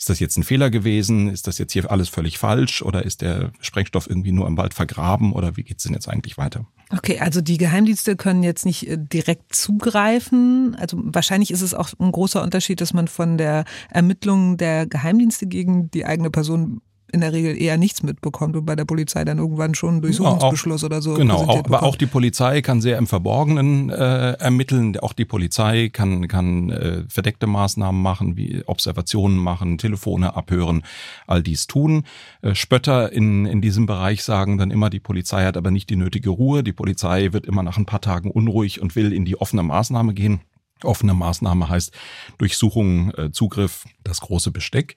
Ist 0.01 0.09
das 0.09 0.19
jetzt 0.19 0.39
ein 0.39 0.45
Fehler 0.45 0.71
gewesen? 0.71 1.29
Ist 1.29 1.47
das 1.47 1.59
jetzt 1.59 1.75
hier 1.75 1.91
alles 1.91 2.09
völlig 2.09 2.39
falsch? 2.39 2.81
Oder 2.81 3.05
ist 3.05 3.21
der 3.21 3.53
Sprengstoff 3.61 4.09
irgendwie 4.09 4.33
nur 4.33 4.47
im 4.47 4.57
Wald 4.57 4.73
vergraben? 4.73 5.35
Oder 5.35 5.59
wie 5.59 5.63
geht's 5.63 5.83
denn 5.83 5.93
jetzt 5.93 6.09
eigentlich 6.09 6.39
weiter? 6.39 6.67
Okay, 6.91 7.21
also 7.21 7.43
die 7.43 7.59
Geheimdienste 7.59 8.17
können 8.17 8.43
jetzt 8.43 8.65
nicht 8.65 8.89
äh, 8.89 8.97
direkt 8.99 9.55
zugreifen. 9.55 10.75
Also 10.81 10.97
wahrscheinlich 11.03 11.51
ist 11.51 11.61
es 11.61 11.75
auch 11.75 11.91
ein 11.99 12.13
großer 12.13 12.43
Unterschied, 12.43 12.81
dass 12.81 12.95
man 12.95 13.09
von 13.09 13.37
der 13.37 13.67
Ermittlung 13.91 14.57
der 14.57 14.87
Geheimdienste 14.87 15.47
gegen 15.47 15.91
die 15.91 16.07
eigene 16.07 16.31
Person 16.31 16.81
in 17.13 17.21
der 17.21 17.33
Regel 17.33 17.61
eher 17.61 17.77
nichts 17.77 18.03
mitbekommt 18.03 18.57
und 18.57 18.65
bei 18.65 18.77
der 18.77 18.85
Polizei 18.85 19.25
dann 19.25 19.39
irgendwann 19.39 19.75
schon 19.75 19.91
einen 19.91 20.03
Durchsuchungsbeschluss 20.03 20.83
ja, 20.83 20.87
oder 20.87 21.03
so. 21.03 21.15
Genau, 21.15 21.37
auch, 21.37 21.59
aber 21.59 21.83
auch 21.83 21.97
die 21.97 22.07
Polizei 22.07 22.63
kann 22.63 22.81
sehr 22.81 22.99
im 22.99 23.07
Verborgenen 23.07 23.91
äh, 23.91 24.33
ermitteln. 24.33 24.97
Auch 24.99 25.13
die 25.13 25.25
Polizei 25.25 25.89
kann, 25.89 26.29
kann 26.29 26.71
äh, 26.71 27.05
verdeckte 27.09 27.47
Maßnahmen 27.47 28.01
machen, 28.01 28.37
wie 28.37 28.63
Observationen 28.67 29.39
machen, 29.39 29.79
Telefone 29.79 30.35
abhören, 30.37 30.83
all 31.27 31.43
dies 31.43 31.67
tun. 31.67 32.05
Äh, 32.43 32.55
Spötter 32.55 33.13
in, 33.13 33.47
in 33.47 33.61
diesem 33.61 33.87
Bereich 33.87 34.23
sagen 34.25 34.59
dann 34.59 34.71
immer, 34.71 34.91
die 34.91 35.01
Polizei 35.01 35.45
hat 35.45 35.57
aber 35.57 35.71
nicht 35.71 35.91
die 35.91 35.97
nötige 35.97 36.31
Ruhe. 36.31 36.63
Die 36.63 36.73
Polizei 36.73 37.33
wird 37.33 37.47
immer 37.47 37.63
nach 37.63 37.77
ein 37.77 37.87
paar 37.87 38.01
Tagen 38.01 38.31
unruhig 38.31 38.81
und 38.81 38.97
will 38.97 39.13
in 39.13 39.25
die 39.25 39.41
offene 39.41 39.63
Maßnahme 39.63 40.15
gehen. 40.15 40.41
Offene 40.83 41.15
Maßnahme 41.15 41.69
heißt 41.69 41.93
Durchsuchung, 42.39 43.13
äh, 43.15 43.33
Zugriff, 43.33 43.85
das 44.03 44.21
große 44.21 44.51
Besteck. 44.51 44.95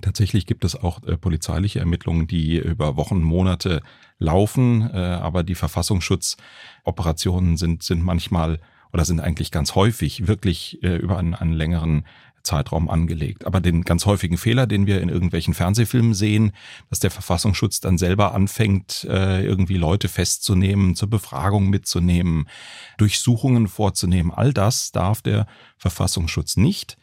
Tatsächlich 0.00 0.46
gibt 0.46 0.64
es 0.64 0.76
auch 0.76 1.02
äh, 1.04 1.16
polizeiliche 1.16 1.80
Ermittlungen, 1.80 2.26
die 2.26 2.58
über 2.58 2.96
Wochen, 2.96 3.22
Monate 3.22 3.82
laufen, 4.18 4.88
äh, 4.92 4.96
aber 4.96 5.42
die 5.42 5.54
Verfassungsschutzoperationen 5.54 7.56
sind, 7.56 7.82
sind 7.82 8.02
manchmal 8.02 8.60
oder 8.92 9.04
sind 9.04 9.20
eigentlich 9.20 9.50
ganz 9.50 9.74
häufig 9.74 10.26
wirklich 10.26 10.82
äh, 10.82 10.96
über 10.96 11.18
einen, 11.18 11.34
einen 11.34 11.52
längeren 11.52 12.04
Zeitraum 12.46 12.88
angelegt. 12.88 13.44
Aber 13.44 13.60
den 13.60 13.82
ganz 13.82 14.06
häufigen 14.06 14.38
Fehler, 14.38 14.66
den 14.66 14.86
wir 14.86 15.02
in 15.02 15.08
irgendwelchen 15.08 15.52
Fernsehfilmen 15.52 16.14
sehen, 16.14 16.52
dass 16.88 17.00
der 17.00 17.10
Verfassungsschutz 17.10 17.80
dann 17.80 17.98
selber 17.98 18.34
anfängt, 18.34 19.06
äh, 19.10 19.44
irgendwie 19.44 19.76
Leute 19.76 20.08
festzunehmen, 20.08 20.94
zur 20.94 21.10
Befragung 21.10 21.68
mitzunehmen, 21.68 22.48
Durchsuchungen 22.96 23.68
vorzunehmen, 23.68 24.32
all 24.32 24.54
das 24.54 24.92
darf 24.92 25.20
der 25.20 25.46
Verfassungsschutz 25.76 26.56
nicht. 26.56 26.96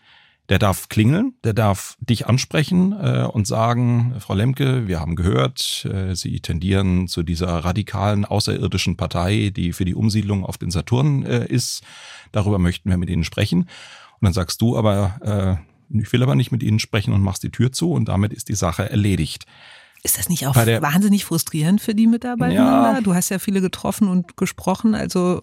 Der 0.49 0.59
darf 0.59 0.89
klingeln, 0.89 1.35
der 1.45 1.53
darf 1.53 1.95
dich 2.01 2.27
ansprechen 2.27 2.91
äh, 2.91 3.23
und 3.23 3.47
sagen, 3.47 4.13
Frau 4.19 4.33
Lemke, 4.33 4.87
wir 4.87 4.99
haben 4.99 5.15
gehört, 5.15 5.85
äh, 5.85 6.15
Sie 6.15 6.41
tendieren 6.41 7.07
zu 7.07 7.23
dieser 7.23 7.47
radikalen 7.47 8.25
außerirdischen 8.25 8.97
Partei, 8.97 9.51
die 9.55 9.71
für 9.71 9.85
die 9.85 9.95
Umsiedlung 9.95 10.45
auf 10.45 10.57
den 10.57 10.69
Saturn 10.69 11.25
äh, 11.25 11.45
ist. 11.45 11.83
Darüber 12.33 12.59
möchten 12.59 12.89
wir 12.89 12.97
mit 12.97 13.09
Ihnen 13.09 13.23
sprechen. 13.23 13.61
Und 13.61 13.69
dann 14.21 14.33
sagst 14.33 14.61
du 14.61 14.77
aber, 14.77 15.59
äh, 15.89 15.97
ich 15.97 16.11
will 16.11 16.23
aber 16.23 16.35
nicht 16.35 16.51
mit 16.51 16.61
Ihnen 16.61 16.79
sprechen 16.79 17.13
und 17.13 17.21
machst 17.21 17.43
die 17.43 17.51
Tür 17.51 17.71
zu 17.71 17.93
und 17.93 18.09
damit 18.09 18.33
ist 18.33 18.49
die 18.49 18.55
Sache 18.55 18.89
erledigt. 18.89 19.45
Ist 20.05 20.17
das 20.17 20.27
nicht 20.27 20.45
auch 20.47 20.55
wahnsinnig 20.55 21.23
frustrierend 21.23 21.79
für 21.79 21.95
die 21.95 22.07
Mitarbeiter? 22.07 22.53
Ja. 22.53 23.01
Du 23.01 23.13
hast 23.13 23.29
ja 23.29 23.39
viele 23.39 23.61
getroffen 23.61 24.09
und 24.09 24.35
gesprochen, 24.35 24.95
also 24.95 25.41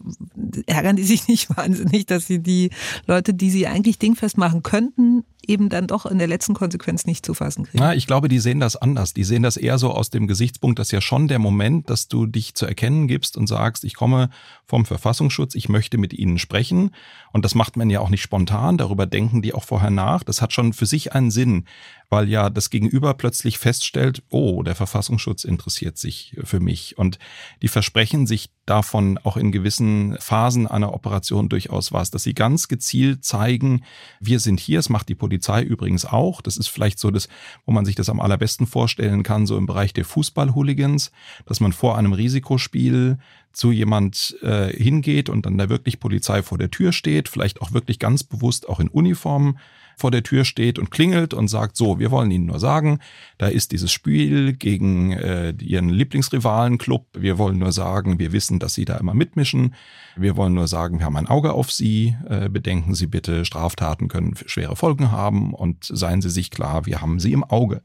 ärgern 0.67 0.97
die 0.97 1.03
sich 1.03 1.29
nicht 1.29 1.49
wahnsinnig, 1.57 2.05
dass 2.05 2.27
sie 2.27 2.41
die 2.41 2.71
Leute, 3.07 3.33
die 3.33 3.51
sie 3.51 3.67
eigentlich 3.67 3.99
dingfest 3.99 4.37
machen 4.37 4.63
könnten, 4.63 5.25
eben 5.49 5.69
dann 5.69 5.87
doch 5.87 6.07
in 6.07 6.19
der 6.19 6.27
letzten 6.27 6.55
Konsequenz 6.55 7.07
nicht 7.07 7.25
zu 7.25 7.35
fassen 7.35 7.65
kriegen. 7.65 7.83
Ja, 7.83 7.93
ich 7.93 8.07
glaube, 8.07 8.29
die 8.29 8.39
sehen 8.39 8.61
das 8.61 8.77
anders. 8.77 9.15
Die 9.15 9.25
sehen 9.25 9.43
das 9.43 9.57
eher 9.57 9.79
so 9.79 9.91
aus 9.91 10.11
dem 10.11 10.27
Gesichtspunkt, 10.27 10.79
dass 10.79 10.91
ja 10.91 11.01
schon 11.01 11.29
der 11.29 11.39
Moment, 11.39 11.91
dass 11.91 12.09
du 12.09 12.27
dich 12.27 12.55
zu 12.55 12.67
erkennen 12.67 13.09
gibst 13.09 13.37
und 13.37 13.47
sagst, 13.47 13.85
ich 13.85 13.95
komme 13.95 14.31
vom 14.67 14.85
Verfassungsschutz, 14.85 15.55
ich 15.55 15.69
möchte 15.69 15.99
mit 15.99 16.13
Ihnen 16.13 16.39
sprechen. 16.39 16.95
Und 17.33 17.45
das 17.45 17.55
macht 17.55 17.77
man 17.77 17.91
ja 17.91 18.01
auch 18.01 18.11
nicht 18.11 18.23
spontan, 18.23 18.79
darüber 18.79 19.07
denken 19.07 19.43
die 19.43 19.55
auch 19.55 19.65
vorher 19.65 19.91
nach. 19.91 20.23
Das 20.23 20.43
hat 20.43 20.53
schon 20.53 20.73
für 20.73 20.87
sich 20.87 21.13
einen 21.15 21.31
Sinn, 21.31 21.65
weil 22.09 22.29
ja 22.29 22.51
das 22.51 22.71
Gegenüber 22.71 23.15
plötzlich 23.15 23.59
feststellt, 23.59 24.23
oh, 24.31 24.63
der 24.63 24.75
Verfassungsschutz 24.75 25.45
interessiert 25.45 25.97
sich 25.97 26.37
für 26.45 26.61
mich. 26.61 26.99
Und 26.99 27.19
die 27.63 27.69
versprechen 27.69 28.27
sich 28.27 28.51
davon 28.67 29.19
auch 29.19 29.37
in 29.37 29.51
gewissen 29.51 30.17
Phasen 30.21 30.67
einer 30.67 30.95
Operation 30.95 31.49
durchaus 31.49 31.93
was, 31.93 32.11
dass 32.11 32.23
sie 32.23 32.35
ganz 32.35 32.69
gezielt 32.69 33.25
zeigen, 33.25 33.83
wir 34.21 34.39
sind 34.39 34.61
hier, 34.61 34.79
es 34.79 34.89
macht 34.89 35.09
die 35.09 35.15
Polizei 35.15 35.30
Polizei 35.31 35.63
übrigens 35.63 36.05
auch. 36.05 36.43
Das 36.43 36.57
ist 36.57 36.69
vielleicht 36.69 36.99
so 36.99 37.11
das, 37.11 37.29
wo 37.65 37.73
man 37.73 37.85
sich 37.87 37.95
das 37.95 38.11
am 38.11 38.21
allerbesten 38.21 38.67
vorstellen 38.67 39.23
kann, 39.23 39.47
so 39.47 39.57
im 39.57 39.67
Bereich 39.67 39.93
der 39.95 40.05
Fußball-Hooligans, 40.05 41.13
dass 41.47 41.61
man 41.61 41.73
vor 41.73 41.97
einem 41.97 42.13
Risikospiel 42.13 43.19
zu 43.53 43.73
jemand 43.73 44.37
äh, 44.43 44.69
hingeht 44.77 45.29
und 45.29 45.47
dann 45.47 45.59
da 45.59 45.69
wirklich 45.69 46.01
Polizei 46.01 46.43
vor 46.43 46.59
der 46.59 46.71
Tür 46.71 46.93
steht, 46.93 47.29
vielleicht 47.29 47.61
auch 47.61 47.73
wirklich 47.73 47.99
ganz 47.99 48.23
bewusst 48.23 48.69
auch 48.69 48.81
in 48.81 48.89
Uniform 48.89 49.59
vor 50.01 50.11
der 50.11 50.23
Tür 50.23 50.45
steht 50.45 50.79
und 50.79 50.91
klingelt 50.91 51.35
und 51.35 51.49
sagt, 51.49 51.77
so, 51.77 51.99
wir 51.99 52.11
wollen 52.11 52.31
Ihnen 52.31 52.47
nur 52.47 52.59
sagen, 52.59 53.01
da 53.39 53.49
ist 53.49 53.71
dieses 53.71 53.93
Spiel 53.93 54.55
gegen 54.55 55.13
äh, 55.13 55.53
Ihren 55.61 55.91
Lieblingsrivalen-Club. 55.91 57.07
Wir 57.19 57.37
wollen 57.37 57.59
nur 57.59 57.73
sagen, 57.73 58.19
wir 58.19 58.33
wissen, 58.33 58.59
dass 58.59 58.75
Sie 58.75 58.87
da 58.87 58.97
immer 58.97 59.15
mitmischen. 59.15 59.75
Wir 60.17 60.37
wollen 60.37 60.55
nur 60.55 60.69
sagen, 60.69 60.99
wir 60.99 61.07
haben 61.07 61.17
ein 61.17 61.29
Auge 61.29 61.53
auf 61.53 61.71
Sie. 61.71 62.17
Äh, 62.29 62.49
bedenken 62.49 62.95
Sie 62.95 63.07
bitte, 63.07 63.45
Straftaten 63.45 64.09
können 64.09 64.35
schwere 64.47 64.75
Folgen 64.75 65.13
haben 65.13 65.53
und 65.53 65.85
seien 65.85 66.23
Sie 66.23 66.31
sich 66.31 66.51
klar, 66.51 66.87
wir 66.87 67.03
haben 67.03 67.21
Sie 67.21 67.33
im 67.33 67.45
Auge. 67.45 67.83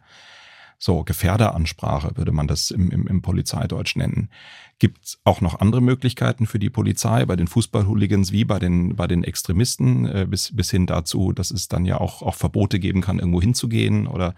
So, 0.77 1.03
Gefährderansprache 1.03 2.17
würde 2.17 2.31
man 2.31 2.47
das 2.47 2.71
im, 2.71 2.91
im, 2.91 3.07
im 3.07 3.21
Polizeideutsch 3.21 3.95
nennen. 3.95 4.29
Gibt 4.77 5.19
auch 5.23 5.41
noch 5.41 5.59
andere 5.59 5.81
Möglichkeiten 5.81 6.47
für 6.47 6.59
die 6.59 6.69
Polizei, 6.69 7.25
bei 7.25 7.35
den 7.35 7.47
Fußballhooligans 7.47 8.31
wie 8.31 8.43
bei 8.43 8.59
den, 8.59 8.95
bei 8.95 9.07
den 9.07 9.23
Extremisten, 9.23 10.05
äh, 10.05 10.25
bis, 10.29 10.55
bis 10.55 10.69
hin 10.69 10.85
dazu, 10.85 11.31
dass 11.31 11.51
es 11.51 11.67
dann 11.67 11.85
ja 11.85 11.99
auch, 11.99 12.21
auch 12.21 12.35
Verbote 12.35 12.79
geben 12.79 13.01
kann, 13.01 13.19
irgendwo 13.19 13.41
hinzugehen 13.41 14.07
oder 14.07 14.35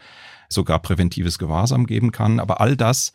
sogar 0.50 0.80
präventives 0.80 1.40
Gewahrsam 1.40 1.86
geben 1.88 2.12
kann. 2.12 2.40
Aber 2.40 2.62
all 2.62 2.78
das 2.78 3.14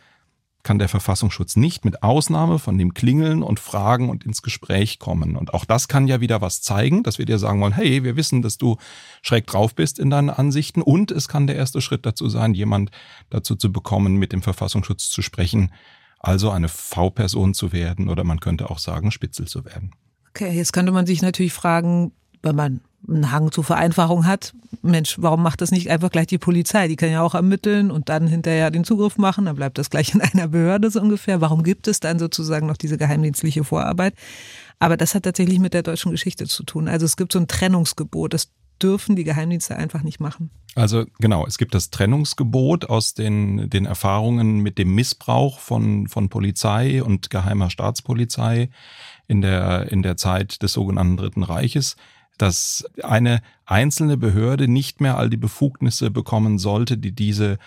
kann 0.62 0.78
der 0.78 0.88
Verfassungsschutz 0.88 1.57
nicht 1.57 1.85
mit 1.85 2.02
Ausnahme 2.02 2.59
von 2.59 2.78
dem 2.78 2.95
Klingeln 2.95 3.42
und 3.42 3.59
Fragen 3.59 4.09
und 4.09 4.25
ins 4.25 4.42
Gespräch 4.42 4.99
kommen. 4.99 5.37
Und 5.37 5.54
auch 5.54 5.64
das 5.64 5.88
kann 5.88 6.07
ja 6.07 6.21
wieder 6.21 6.40
was 6.40 6.62
zeigen, 6.62 7.02
dass 7.02 7.19
wir 7.19 7.26
dir 7.26 7.38
sagen 7.38 7.61
wollen, 7.61 7.73
hey, 7.73 8.04
wir 8.04 8.16
wissen, 8.16 8.42
dass 8.42 8.59
du 8.59 8.76
schräg 9.23 9.47
drauf 9.47 9.75
bist 9.75 9.99
in 9.99 10.11
deinen 10.11 10.31
Ansichten. 10.31 10.83
Und 10.83 11.11
es 11.11 11.28
kann 11.28 11.47
der 11.47 11.57
erste 11.57 11.81
Schritt 11.81 12.07
dazu 12.07 12.28
sein, 12.28 12.54
jemand 12.54 12.90
dazu 13.31 13.57
zu 13.57 13.73
bekommen, 13.73 14.16
mit 14.16 14.33
dem 14.33 14.42
Verfassungsschutz 14.42 15.11
zu 15.11 15.23
sprechen, 15.23 15.73
also 16.21 16.50
eine 16.50 16.69
V-Person 16.69 17.54
zu 17.54 17.73
werden 17.73 18.09
oder 18.09 18.23
man 18.23 18.38
könnte 18.38 18.71
auch 18.71 18.78
sagen, 18.78 19.11
Spitzel 19.11 19.49
zu 19.49 19.64
werden. 19.64 19.92
Okay, 20.31 20.57
jetzt 20.57 20.73
könnte 20.73 20.92
man 20.92 21.07
sich 21.07 21.21
natürlich 21.21 21.52
fragen, 21.52 22.12
wenn 22.43 22.57
man 22.57 22.81
einen 23.09 23.33
Hang 23.33 23.51
zur 23.51 23.65
Vereinfachung 23.65 24.27
hat, 24.27 24.55
Mensch, 24.83 25.17
warum 25.19 25.43
macht 25.43 25.61
das 25.61 25.71
nicht 25.71 25.91
einfach 25.91 26.11
gleich 26.11 26.29
die 26.29 26.39
Polizei? 26.39 26.89
Die 26.89 26.97
kann 26.97 27.11
ja 27.11 27.23
auch 27.23 27.35
ermitteln 27.35 27.91
und 27.91 28.09
dann 28.09 28.27
hinterher 28.27 28.71
den 28.71 28.85
Zugriff 28.85 29.19
machen, 29.19 29.47
dann 29.47 29.57
bleibt 29.57 29.79
das 29.79 29.91
gleich 29.91 30.15
in 30.15 30.21
einer 30.21 30.49
Behörde 30.49 30.91
so 30.91 31.01
ungefähr. 31.01 31.41
Warum 31.41 31.63
gibt 31.63 31.89
es 31.89 32.01
dann 32.01 32.19
sozusagen 32.19 32.67
noch 32.67 32.77
diese 32.77 32.99
geheimdienstliche 32.99 33.65
Vorarbeit? 33.65 34.15
Aber 34.79 34.97
das 34.97 35.15
hat 35.15 35.25
tatsächlich 35.25 35.59
mit 35.59 35.75
der 35.75 35.83
deutschen 35.83 36.11
Geschichte 36.11 36.47
zu 36.47 36.65
tun. 36.65 36.89
Also 36.89 37.07
es 37.07 37.17
gibt 37.17 37.33
so 37.33 37.39
ein 37.39 37.49
Trennungsgebot. 37.49 38.35
Das 38.35 38.51
dürfen 38.83 39.15
die 39.15 39.25
Geheimdienste 39.25 39.77
einfach 39.77 40.03
nicht 40.03 40.19
machen. 40.19 40.51
Also 40.75 41.05
genau, 41.21 41.47
es 41.47 41.59
gibt 41.59 41.75
das 41.75 41.91
Trennungsgebot 41.91 42.87
aus 42.87 43.15
den, 43.15 43.69
den 43.71 43.85
Erfahrungen 43.85 44.59
mit 44.59 44.79
dem 44.79 44.95
Missbrauch 44.95 45.61
von, 45.61 46.09
von 46.09 46.29
Polizei 46.29 47.03
und 47.03 47.31
geheimer 47.31 47.71
Staatspolizei 47.71 48.71
in 49.29 49.41
der, 49.41 49.93
in 49.93 50.03
der 50.03 50.17
Zeit 50.17 50.63
des 50.63 50.73
sogenannten 50.73 51.17
Dritten 51.17 51.43
Reiches 51.43 51.97
dass 52.39 52.85
eine 53.03 53.41
einzelne 53.67 54.17
Behörde 54.17 54.69
nicht 54.69 55.01
mehr 55.01 55.17
all 55.17 55.31
die 55.31 55.37
Befugnisse 55.37 56.11
bekommen 56.11 56.59
sollte, 56.59 56.99
die 56.99 57.12
diese 57.12 57.59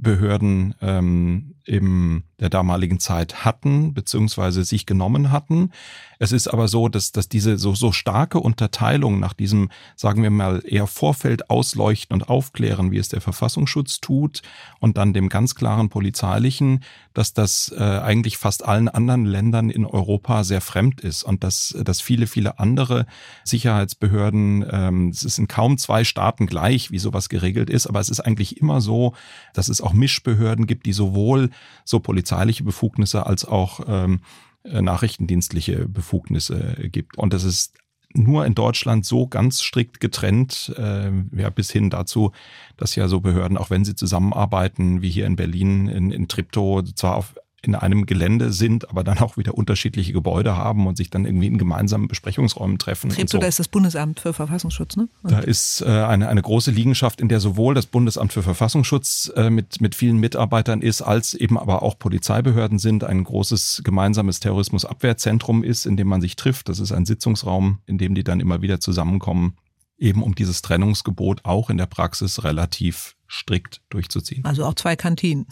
Behörden 0.00 0.74
ähm, 0.80 1.54
in 1.68 2.22
der 2.40 2.48
damaligen 2.48 2.98
Zeit 2.98 3.44
hatten, 3.44 3.92
beziehungsweise 3.92 4.64
sich 4.64 4.86
genommen 4.86 5.30
hatten. 5.30 5.70
Es 6.18 6.32
ist 6.32 6.48
aber 6.48 6.66
so, 6.66 6.88
dass, 6.88 7.12
dass 7.12 7.28
diese 7.28 7.58
so, 7.58 7.74
so 7.74 7.92
starke 7.92 8.40
Unterteilung 8.40 9.20
nach 9.20 9.34
diesem, 9.34 9.70
sagen 9.94 10.22
wir 10.22 10.30
mal, 10.30 10.62
eher 10.64 10.86
Vorfeld 10.86 11.50
ausleuchten 11.50 12.14
und 12.14 12.28
aufklären, 12.28 12.90
wie 12.90 12.98
es 12.98 13.08
der 13.08 13.20
Verfassungsschutz 13.20 14.00
tut, 14.00 14.42
und 14.80 14.96
dann 14.96 15.12
dem 15.12 15.28
ganz 15.28 15.54
klaren 15.54 15.90
polizeilichen, 15.90 16.84
dass 17.12 17.34
das 17.34 17.74
äh, 17.76 17.82
eigentlich 17.82 18.38
fast 18.38 18.64
allen 18.64 18.88
anderen 18.88 19.26
Ländern 19.26 19.68
in 19.68 19.84
Europa 19.84 20.44
sehr 20.44 20.60
fremd 20.60 21.00
ist 21.00 21.24
und 21.24 21.44
dass, 21.44 21.76
dass 21.82 22.00
viele, 22.00 22.26
viele 22.26 22.58
andere 22.58 23.06
Sicherheitsbehörden, 23.44 24.64
ähm, 24.70 25.08
es 25.08 25.24
ist 25.24 25.38
in 25.38 25.48
kaum 25.48 25.76
zwei 25.76 26.04
Staaten 26.04 26.46
gleich, 26.46 26.90
wie 26.92 26.98
sowas 26.98 27.28
geregelt 27.28 27.68
ist, 27.68 27.86
aber 27.86 28.00
es 28.00 28.08
ist 28.08 28.20
eigentlich 28.20 28.60
immer 28.60 28.80
so, 28.80 29.14
dass 29.52 29.68
es 29.68 29.80
auch 29.80 29.87
Mischbehörden 29.92 30.66
gibt, 30.66 30.86
die 30.86 30.92
sowohl 30.92 31.50
so 31.84 32.00
polizeiliche 32.00 32.64
Befugnisse 32.64 33.26
als 33.26 33.44
auch 33.44 33.80
ähm, 33.86 34.20
äh, 34.64 34.82
nachrichtendienstliche 34.82 35.88
Befugnisse 35.88 36.88
gibt. 36.90 37.18
Und 37.18 37.32
das 37.32 37.44
ist 37.44 37.74
nur 38.14 38.46
in 38.46 38.54
Deutschland 38.54 39.04
so 39.04 39.26
ganz 39.26 39.62
strikt 39.62 40.00
getrennt, 40.00 40.74
äh, 40.76 41.10
ja, 41.36 41.50
bis 41.50 41.70
hin 41.70 41.90
dazu, 41.90 42.32
dass 42.76 42.94
ja 42.94 43.06
so 43.08 43.20
Behörden, 43.20 43.58
auch 43.58 43.70
wenn 43.70 43.84
sie 43.84 43.94
zusammenarbeiten, 43.94 45.02
wie 45.02 45.10
hier 45.10 45.26
in 45.26 45.36
Berlin, 45.36 45.88
in, 45.88 46.10
in 46.10 46.28
Tripto, 46.28 46.82
zwar 46.82 47.16
auf 47.16 47.34
in 47.60 47.74
einem 47.74 48.06
Gelände 48.06 48.52
sind, 48.52 48.88
aber 48.88 49.02
dann 49.02 49.18
auch 49.18 49.36
wieder 49.36 49.54
unterschiedliche 49.54 50.12
Gebäude 50.12 50.56
haben 50.56 50.86
und 50.86 50.96
sich 50.96 51.10
dann 51.10 51.24
irgendwie 51.24 51.48
in 51.48 51.58
gemeinsamen 51.58 52.06
Besprechungsräumen 52.06 52.78
treffen. 52.78 53.10
Treptow, 53.10 53.32
so. 53.32 53.38
da 53.38 53.46
ist 53.46 53.58
das 53.58 53.66
Bundesamt 53.66 54.20
für 54.20 54.32
Verfassungsschutz, 54.32 54.96
ne? 54.96 55.08
Und 55.22 55.32
da 55.32 55.40
ist 55.40 55.82
äh, 55.82 55.86
eine, 55.86 56.28
eine 56.28 56.42
große 56.42 56.70
Liegenschaft, 56.70 57.20
in 57.20 57.28
der 57.28 57.40
sowohl 57.40 57.74
das 57.74 57.86
Bundesamt 57.86 58.32
für 58.32 58.42
Verfassungsschutz 58.42 59.32
äh, 59.34 59.50
mit, 59.50 59.80
mit 59.80 59.96
vielen 59.96 60.18
Mitarbeitern 60.18 60.82
ist, 60.82 61.02
als 61.02 61.34
eben 61.34 61.58
aber 61.58 61.82
auch 61.82 61.98
Polizeibehörden 61.98 62.78
sind, 62.78 63.02
ein 63.02 63.24
großes 63.24 63.82
gemeinsames 63.84 64.38
Terrorismusabwehrzentrum 64.38 65.64
ist, 65.64 65.84
in 65.84 65.96
dem 65.96 66.06
man 66.06 66.20
sich 66.20 66.36
trifft. 66.36 66.68
Das 66.68 66.78
ist 66.78 66.92
ein 66.92 67.06
Sitzungsraum, 67.06 67.78
in 67.86 67.98
dem 67.98 68.14
die 68.14 68.22
dann 68.22 68.38
immer 68.38 68.62
wieder 68.62 68.80
zusammenkommen, 68.80 69.56
eben 69.98 70.22
um 70.22 70.36
dieses 70.36 70.62
Trennungsgebot 70.62 71.44
auch 71.44 71.70
in 71.70 71.76
der 71.76 71.86
Praxis 71.86 72.44
relativ 72.44 73.16
strikt 73.28 73.80
durchzuziehen. 73.90 74.44
Also 74.44 74.64
auch 74.64 74.74
zwei 74.74 74.94
Kantinen 74.94 75.46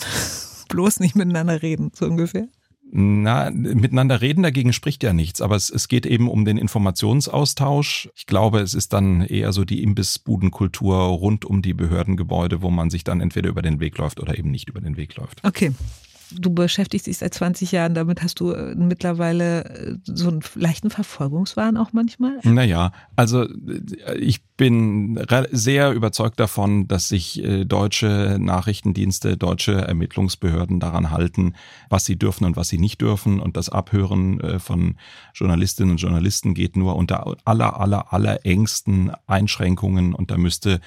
bloß 0.68 1.00
nicht 1.00 1.16
miteinander 1.16 1.62
reden, 1.62 1.90
so 1.94 2.06
ungefähr. 2.06 2.48
Na, 2.92 3.50
miteinander 3.50 4.20
reden 4.20 4.44
dagegen 4.44 4.72
spricht 4.72 5.02
ja 5.02 5.12
nichts, 5.12 5.40
aber 5.40 5.56
es, 5.56 5.70
es 5.70 5.88
geht 5.88 6.06
eben 6.06 6.28
um 6.28 6.44
den 6.44 6.56
Informationsaustausch. 6.56 8.08
Ich 8.14 8.26
glaube, 8.26 8.60
es 8.60 8.74
ist 8.74 8.92
dann 8.92 9.22
eher 9.22 9.52
so 9.52 9.64
die 9.64 9.82
Imbissbudenkultur 9.82 10.96
rund 10.96 11.44
um 11.44 11.62
die 11.62 11.74
Behördengebäude, 11.74 12.62
wo 12.62 12.70
man 12.70 12.90
sich 12.90 13.02
dann 13.02 13.20
entweder 13.20 13.48
über 13.48 13.62
den 13.62 13.80
Weg 13.80 13.98
läuft 13.98 14.20
oder 14.20 14.38
eben 14.38 14.52
nicht 14.52 14.68
über 14.68 14.80
den 14.80 14.96
Weg 14.96 15.16
läuft. 15.16 15.44
Okay. 15.44 15.72
Du 16.32 16.52
beschäftigst 16.52 17.06
dich 17.06 17.18
seit 17.18 17.34
20 17.34 17.70
Jahren 17.70 17.94
damit. 17.94 18.22
Hast 18.22 18.40
du 18.40 18.50
äh, 18.50 18.74
mittlerweile 18.74 19.64
äh, 19.64 19.96
so 20.04 20.28
einen 20.28 20.40
leichten 20.54 20.90
Verfolgungswahn 20.90 21.76
auch 21.76 21.92
manchmal? 21.92 22.38
Naja, 22.42 22.92
also 23.14 23.42
äh, 23.44 24.16
ich 24.18 24.42
bin 24.56 25.22
sehr 25.50 25.92
überzeugt 25.92 26.40
davon, 26.40 26.88
dass 26.88 27.08
sich 27.08 27.44
äh, 27.44 27.64
deutsche 27.64 28.38
Nachrichtendienste, 28.40 29.36
deutsche 29.36 29.72
Ermittlungsbehörden 29.72 30.80
daran 30.80 31.10
halten, 31.10 31.54
was 31.90 32.06
sie 32.06 32.16
dürfen 32.16 32.46
und 32.46 32.56
was 32.56 32.68
sie 32.68 32.78
nicht 32.78 33.00
dürfen. 33.02 33.38
Und 33.40 33.56
das 33.56 33.68
Abhören 33.68 34.40
äh, 34.40 34.58
von 34.58 34.96
Journalistinnen 35.34 35.92
und 35.92 35.98
Journalisten 35.98 36.54
geht 36.54 36.76
nur 36.76 36.96
unter 36.96 37.36
aller, 37.44 37.78
aller, 37.78 38.12
aller 38.12 38.46
engsten 38.46 39.12
Einschränkungen. 39.26 40.14
Und 40.14 40.30
da 40.30 40.38
müsste 40.38 40.80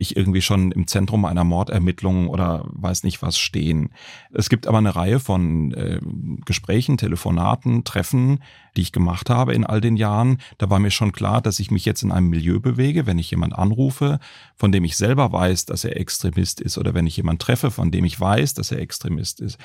ich 0.00 0.16
irgendwie 0.16 0.42
schon 0.42 0.72
im 0.72 0.88
Zentrum 0.88 1.24
einer 1.24 1.44
Mordermittlung 1.44 2.28
oder 2.28 2.64
weiß 2.72 3.04
nicht 3.04 3.22
was 3.22 3.38
stehen. 3.38 3.90
Es 4.32 4.48
gibt 4.48 4.66
aber 4.66 4.78
eine 4.78 4.96
Reihe 4.96 5.20
von 5.20 5.72
äh, 5.74 6.00
Gesprächen, 6.44 6.96
Telefonaten, 6.96 7.84
Treffen, 7.84 8.40
die 8.76 8.82
ich 8.82 8.92
gemacht 8.92 9.30
habe 9.30 9.54
in 9.54 9.64
all 9.64 9.80
den 9.80 9.96
Jahren. 9.96 10.38
Da 10.58 10.70
war 10.70 10.78
mir 10.78 10.90
schon 10.90 11.12
klar, 11.12 11.40
dass 11.42 11.60
ich 11.60 11.70
mich 11.70 11.84
jetzt 11.84 12.02
in 12.02 12.12
einem 12.12 12.28
Milieu 12.28 12.60
bewege, 12.60 13.06
wenn 13.06 13.18
ich 13.18 13.30
jemand 13.30 13.54
anrufe, 13.54 14.18
von 14.56 14.72
dem 14.72 14.84
ich 14.84 14.96
selber 14.96 15.32
weiß, 15.32 15.66
dass 15.66 15.84
er 15.84 15.96
Extremist 15.96 16.60
ist, 16.60 16.78
oder 16.78 16.94
wenn 16.94 17.06
ich 17.06 17.16
jemand 17.16 17.42
treffe, 17.42 17.70
von 17.70 17.90
dem 17.90 18.04
ich 18.04 18.18
weiß, 18.18 18.54
dass 18.54 18.72
er 18.72 18.78
Extremist 18.78 19.40
ist, 19.40 19.58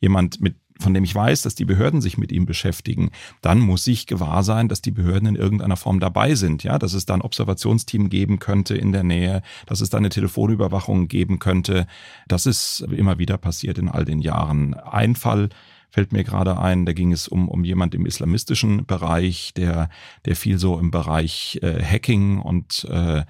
jemand 0.00 0.40
mit 0.40 0.56
von 0.80 0.94
dem 0.94 1.04
ich 1.04 1.14
weiß, 1.14 1.42
dass 1.42 1.54
die 1.54 1.64
Behörden 1.64 2.00
sich 2.00 2.18
mit 2.18 2.32
ihm 2.32 2.46
beschäftigen, 2.46 3.10
dann 3.40 3.60
muss 3.60 3.86
ich 3.86 4.06
gewahr 4.06 4.42
sein, 4.42 4.68
dass 4.68 4.82
die 4.82 4.90
Behörden 4.90 5.28
in 5.28 5.36
irgendeiner 5.36 5.76
Form 5.76 6.00
dabei 6.00 6.34
sind, 6.34 6.64
ja, 6.64 6.78
dass 6.78 6.94
es 6.94 7.06
da 7.06 7.14
ein 7.14 7.22
Observationsteam 7.22 8.08
geben 8.08 8.38
könnte 8.38 8.74
in 8.74 8.90
der 8.92 9.04
Nähe, 9.04 9.42
dass 9.66 9.80
es 9.80 9.90
da 9.90 9.98
eine 9.98 10.08
Telefonüberwachung 10.08 11.08
geben 11.08 11.38
könnte. 11.38 11.86
Das 12.26 12.46
ist 12.46 12.80
immer 12.90 13.18
wieder 13.18 13.38
passiert 13.38 13.78
in 13.78 13.88
all 13.88 14.04
den 14.04 14.20
Jahren. 14.20 14.74
Ein 14.74 15.14
Fall 15.14 15.50
fällt 15.92 16.12
mir 16.12 16.24
gerade 16.24 16.58
ein. 16.58 16.86
Da 16.86 16.94
ging 16.94 17.12
es 17.12 17.28
um, 17.28 17.48
um 17.48 17.64
jemand 17.64 17.94
im 17.94 18.06
islamistischen 18.06 18.86
Bereich, 18.86 19.52
der, 19.54 19.90
der 20.24 20.36
viel 20.36 20.58
so 20.58 20.78
im 20.78 20.90
Bereich 20.90 21.60
äh, 21.62 21.84
Hacking 21.84 22.38
und 22.38 22.84
äh, 22.90 23.24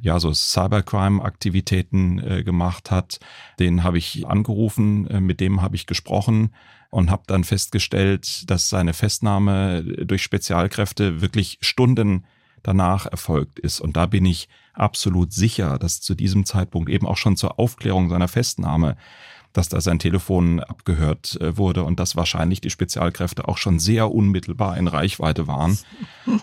ja, 0.00 0.18
so 0.18 0.32
Cybercrime-Aktivitäten 0.32 2.18
äh, 2.18 2.42
gemacht 2.42 2.90
hat. 2.90 3.20
Den 3.60 3.84
habe 3.84 3.98
ich 3.98 4.26
angerufen, 4.26 5.06
äh, 5.06 5.20
mit 5.20 5.40
dem 5.40 5.62
habe 5.62 5.76
ich 5.76 5.86
gesprochen 5.86 6.50
und 6.90 7.10
habe 7.10 7.22
dann 7.28 7.44
festgestellt, 7.44 8.50
dass 8.50 8.68
seine 8.68 8.94
Festnahme 8.94 9.82
durch 9.82 10.22
Spezialkräfte 10.22 11.20
wirklich 11.20 11.58
Stunden 11.60 12.24
danach 12.64 13.06
erfolgt 13.06 13.60
ist. 13.60 13.80
Und 13.80 13.96
da 13.96 14.06
bin 14.06 14.24
ich 14.24 14.48
absolut 14.72 15.32
sicher, 15.32 15.78
dass 15.78 16.00
zu 16.00 16.16
diesem 16.16 16.44
Zeitpunkt 16.44 16.90
eben 16.90 17.06
auch 17.06 17.16
schon 17.16 17.36
zur 17.36 17.60
Aufklärung 17.60 18.08
seiner 18.08 18.28
Festnahme 18.28 18.96
dass 19.52 19.68
da 19.68 19.80
sein 19.80 19.98
Telefon 19.98 20.60
abgehört 20.60 21.38
äh, 21.40 21.56
wurde 21.56 21.84
und 21.84 21.98
dass 21.98 22.16
wahrscheinlich 22.16 22.60
die 22.60 22.70
Spezialkräfte 22.70 23.48
auch 23.48 23.58
schon 23.58 23.78
sehr 23.78 24.12
unmittelbar 24.12 24.76
in 24.76 24.88
Reichweite 24.88 25.46
waren. 25.46 25.78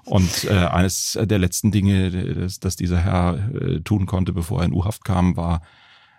Und 0.06 0.46
äh, 0.46 0.54
eines 0.54 1.18
der 1.22 1.38
letzten 1.38 1.72
Dinge, 1.72 2.12
das, 2.12 2.60
das 2.60 2.76
dieser 2.76 3.00
Herr 3.00 3.52
äh, 3.54 3.82
tun 3.82 4.06
konnte, 4.06 4.34
bevor 4.34 4.60
er 4.60 4.66
in 4.66 4.74
U-Haft 4.74 5.06
kam, 5.06 5.38
war 5.38 5.62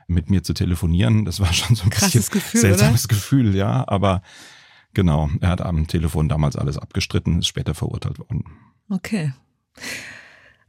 mit 0.06 0.30
mir 0.30 0.42
zu 0.42 0.54
telefonieren. 0.54 1.24
Das 1.24 1.40
war 1.40 1.52
schon 1.52 1.74
so 1.74 1.84
ein 1.84 1.90
Krasses 1.90 2.30
bisschen 2.30 2.40
Gefühl, 2.40 2.60
seltsames 2.60 3.04
oder? 3.04 3.14
Gefühl, 3.14 3.56
ja. 3.56 3.84
Aber 3.88 4.22
genau, 4.94 5.28
er 5.40 5.48
hat 5.48 5.60
am 5.60 5.86
Telefon 5.86 6.28
damals 6.28 6.56
alles 6.56 6.78
abgestritten, 6.78 7.40
ist 7.40 7.48
später 7.48 7.74
verurteilt 7.74 8.18
worden. 8.18 8.44
Okay 8.88 9.32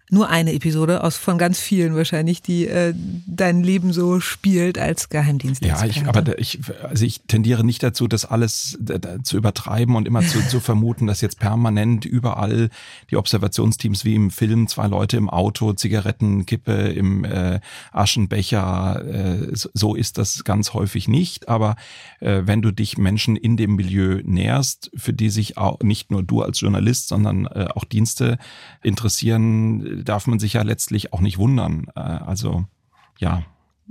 nur 0.09 0.29
eine 0.29 0.53
Episode 0.53 1.03
aus 1.03 1.17
von 1.17 1.37
ganz 1.37 1.59
vielen 1.59 1.95
wahrscheinlich, 1.95 2.41
die 2.41 2.65
äh, 2.67 2.93
dein 2.95 3.61
Leben 3.61 3.91
so 3.91 4.21
spielt 4.21 4.77
als 4.77 5.09
Geheimdienst. 5.09 5.65
Ja, 5.65 5.83
ich, 5.85 6.05
aber 6.05 6.39
ich, 6.39 6.59
also 6.81 7.03
ich 7.03 7.21
tendiere 7.27 7.65
nicht 7.65 7.83
dazu, 7.83 8.07
das 8.07 8.23
alles 8.23 8.77
zu 9.23 9.37
übertreiben 9.37 9.95
und 9.95 10.07
immer 10.07 10.21
zu, 10.21 10.39
zu 10.47 10.61
vermuten, 10.61 11.07
dass 11.07 11.19
jetzt 11.19 11.39
permanent 11.39 12.05
überall 12.05 12.69
die 13.11 13.17
Observationsteams 13.17 14.05
wie 14.05 14.15
im 14.15 14.31
Film 14.31 14.67
zwei 14.69 14.87
Leute 14.87 15.17
im 15.17 15.29
Auto, 15.29 15.73
Zigarettenkippe 15.73 16.71
im 16.71 17.25
äh, 17.25 17.59
Aschenbecher, 17.91 19.03
äh, 19.05 19.49
so 19.51 19.93
ist 19.93 20.17
das 20.17 20.45
ganz 20.45 20.73
häufig 20.73 21.09
nicht. 21.09 21.49
Aber 21.49 21.75
äh, 22.21 22.43
wenn 22.45 22.61
du 22.61 22.71
dich 22.71 22.97
Menschen 22.97 23.35
in 23.35 23.57
dem 23.57 23.75
Milieu 23.75 24.21
näherst, 24.23 24.89
für 24.95 25.11
die 25.11 25.29
sich 25.29 25.57
auch 25.57 25.81
nicht 25.81 26.11
nur 26.11 26.23
du 26.23 26.43
als 26.43 26.61
Journalist, 26.61 27.09
sondern 27.09 27.45
äh, 27.45 27.67
auch 27.75 27.83
Dienste 27.83 28.37
interessieren, 28.83 29.96
darf 30.03 30.27
man 30.27 30.39
sich 30.39 30.53
ja 30.53 30.61
letztlich 30.61 31.13
auch 31.13 31.21
nicht 31.21 31.37
wundern. 31.37 31.87
Äh, 31.95 31.99
also 31.99 32.65
ja. 33.19 33.43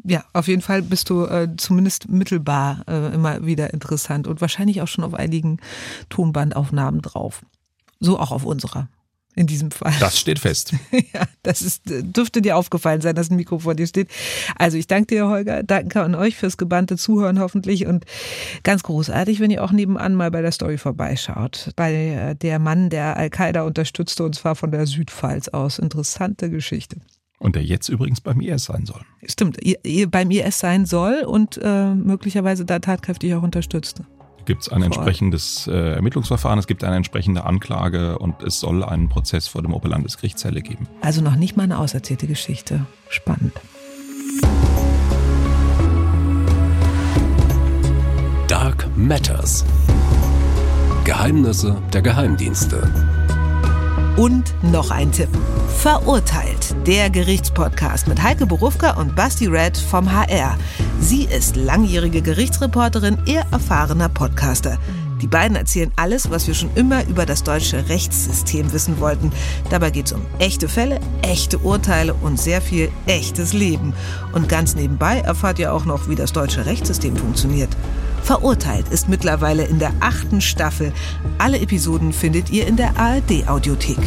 Ja, 0.04 0.25
auf 0.32 0.46
jeden 0.46 0.62
Fall 0.62 0.82
bist 0.82 1.08
du 1.08 1.25
äh, 1.25 1.48
zumindest 1.56 2.08
mittelbar 2.08 2.84
äh, 2.86 3.14
immer 3.14 3.46
wieder 3.46 3.72
interessant 3.72 4.26
und 4.26 4.40
wahrscheinlich 4.40 4.82
auch 4.82 4.88
schon 4.88 5.04
auf 5.04 5.14
einigen 5.14 5.58
Tonbandaufnahmen 6.10 7.00
drauf. 7.00 7.44
So 7.98 8.18
auch 8.20 8.30
auf 8.30 8.44
unserer 8.44 8.88
in 9.37 9.47
diesem 9.47 9.71
Fall. 9.71 9.93
Das 10.00 10.19
steht 10.19 10.38
fest. 10.38 10.75
ja, 10.90 11.25
das 11.43 11.61
ist, 11.61 11.83
dürfte 11.87 12.40
dir 12.40 12.57
aufgefallen 12.57 13.02
sein, 13.02 13.14
dass 13.14 13.31
ein 13.31 13.37
Mikro 13.37 13.59
vor 13.61 13.75
dir 13.75 13.87
steht. 13.87 14.09
Also 14.57 14.78
ich 14.78 14.87
danke 14.87 15.14
dir, 15.14 15.28
Holger. 15.28 15.62
Danke 15.62 16.02
an 16.02 16.14
euch 16.14 16.37
fürs 16.37 16.57
gebannte 16.57 16.97
Zuhören 16.97 17.38
hoffentlich 17.38 17.87
und 17.87 18.07
ganz 18.64 18.83
großartig, 18.83 19.38
wenn 19.38 19.50
ihr 19.50 19.62
auch 19.62 19.73
nebenan 19.73 20.14
mal 20.14 20.31
bei 20.31 20.40
der 20.40 20.52
Story 20.52 20.78
vorbeischaut. 20.78 21.71
Bei 21.76 21.93
äh, 21.93 22.35
der 22.35 22.59
Mann, 22.59 22.88
der 22.88 23.19
Al-Qaida 23.19 23.62
unterstützte 23.62 24.25
und 24.25 24.35
zwar 24.35 24.57
von 24.57 24.71
der 24.71 24.87
Südpfalz 24.87 25.49
aus. 25.49 25.78
Interessante 25.78 26.49
Geschichte. 26.49 26.97
Und 27.38 27.55
der 27.55 27.62
jetzt 27.62 27.90
übrigens 27.90 28.23
beim 28.23 28.40
IS 28.40 28.64
sein 28.64 28.87
soll. 28.87 29.02
Stimmt, 29.26 29.59
beim 30.11 30.31
IS 30.31 30.59
sein 30.59 30.87
soll 30.87 31.25
und 31.26 31.61
äh, 31.62 31.95
möglicherweise 31.95 32.64
da 32.64 32.78
tatkräftig 32.78 33.35
auch 33.35 33.43
unterstützte 33.43 34.07
gibt 34.46 34.62
es 34.62 34.68
ein 34.68 34.82
entsprechendes 34.82 35.66
äh, 35.66 35.94
Ermittlungsverfahren, 35.94 36.58
es 36.58 36.66
gibt 36.66 36.84
eine 36.84 36.96
entsprechende 36.96 37.44
Anklage 37.44 38.18
und 38.18 38.42
es 38.42 38.60
soll 38.60 38.82
einen 38.82 39.08
Prozess 39.08 39.48
vor 39.48 39.62
dem 39.62 39.74
Oberlandesgericht 39.74 40.38
Celle 40.38 40.62
geben. 40.62 40.88
Also 41.02 41.20
noch 41.20 41.36
nicht 41.36 41.56
mal 41.56 41.64
eine 41.64 41.78
auserzählte 41.78 42.26
Geschichte. 42.26 42.86
Spannend. 43.08 43.52
Dark 48.48 48.86
Matters. 48.96 49.64
Geheimnisse 51.04 51.76
der 51.92 52.02
Geheimdienste. 52.02 53.15
Und 54.16 54.54
noch 54.62 54.90
ein 54.90 55.12
Tipp. 55.12 55.28
Verurteilt, 55.76 56.75
der 56.87 57.11
Gerichtspodcast 57.11 58.08
mit 58.08 58.23
Heike 58.23 58.46
Borufka 58.46 58.92
und 58.99 59.14
Basti 59.14 59.46
Red 59.46 59.76
vom 59.76 60.11
HR. 60.11 60.56
Sie 60.99 61.25
ist 61.25 61.54
langjährige 61.54 62.23
Gerichtsreporterin, 62.23 63.18
eher 63.26 63.44
erfahrener 63.50 64.08
Podcaster. 64.08 64.78
Die 65.23 65.26
beiden 65.26 65.56
erzählen 65.56 65.92
alles, 65.96 66.30
was 66.30 66.46
wir 66.46 66.54
schon 66.54 66.70
immer 66.75 67.06
über 67.06 67.25
das 67.26 67.42
deutsche 67.42 67.88
Rechtssystem 67.88 68.73
wissen 68.73 69.00
wollten. 69.00 69.32
Dabei 69.70 69.90
geht 69.90 70.06
es 70.06 70.12
um 70.12 70.23
echte 70.38 70.68
Fälle, 70.68 71.00
echte 71.23 71.58
Urteile 71.58 72.14
und 72.14 72.38
sehr 72.38 72.61
viel 72.61 72.90
echtes 73.06 73.52
Leben. 73.52 73.94
Und 74.32 74.49
ganz 74.49 74.75
nebenbei 74.75 75.20
erfahrt 75.20 75.58
ihr 75.58 75.73
auch 75.73 75.85
noch, 75.85 76.08
wie 76.08 76.16
das 76.16 76.32
deutsche 76.32 76.66
Rechtssystem 76.66 77.16
funktioniert. 77.16 77.70
Verurteilt 78.23 78.88
ist 78.88 79.09
mittlerweile 79.09 79.64
in 79.64 79.79
der 79.79 79.92
achten 80.00 80.40
Staffel. 80.40 80.92
Alle 81.38 81.61
Episoden 81.61 82.12
findet 82.12 82.50
ihr 82.50 82.66
in 82.66 82.76
der 82.76 82.98
ARD-Audiothek. 82.98 83.98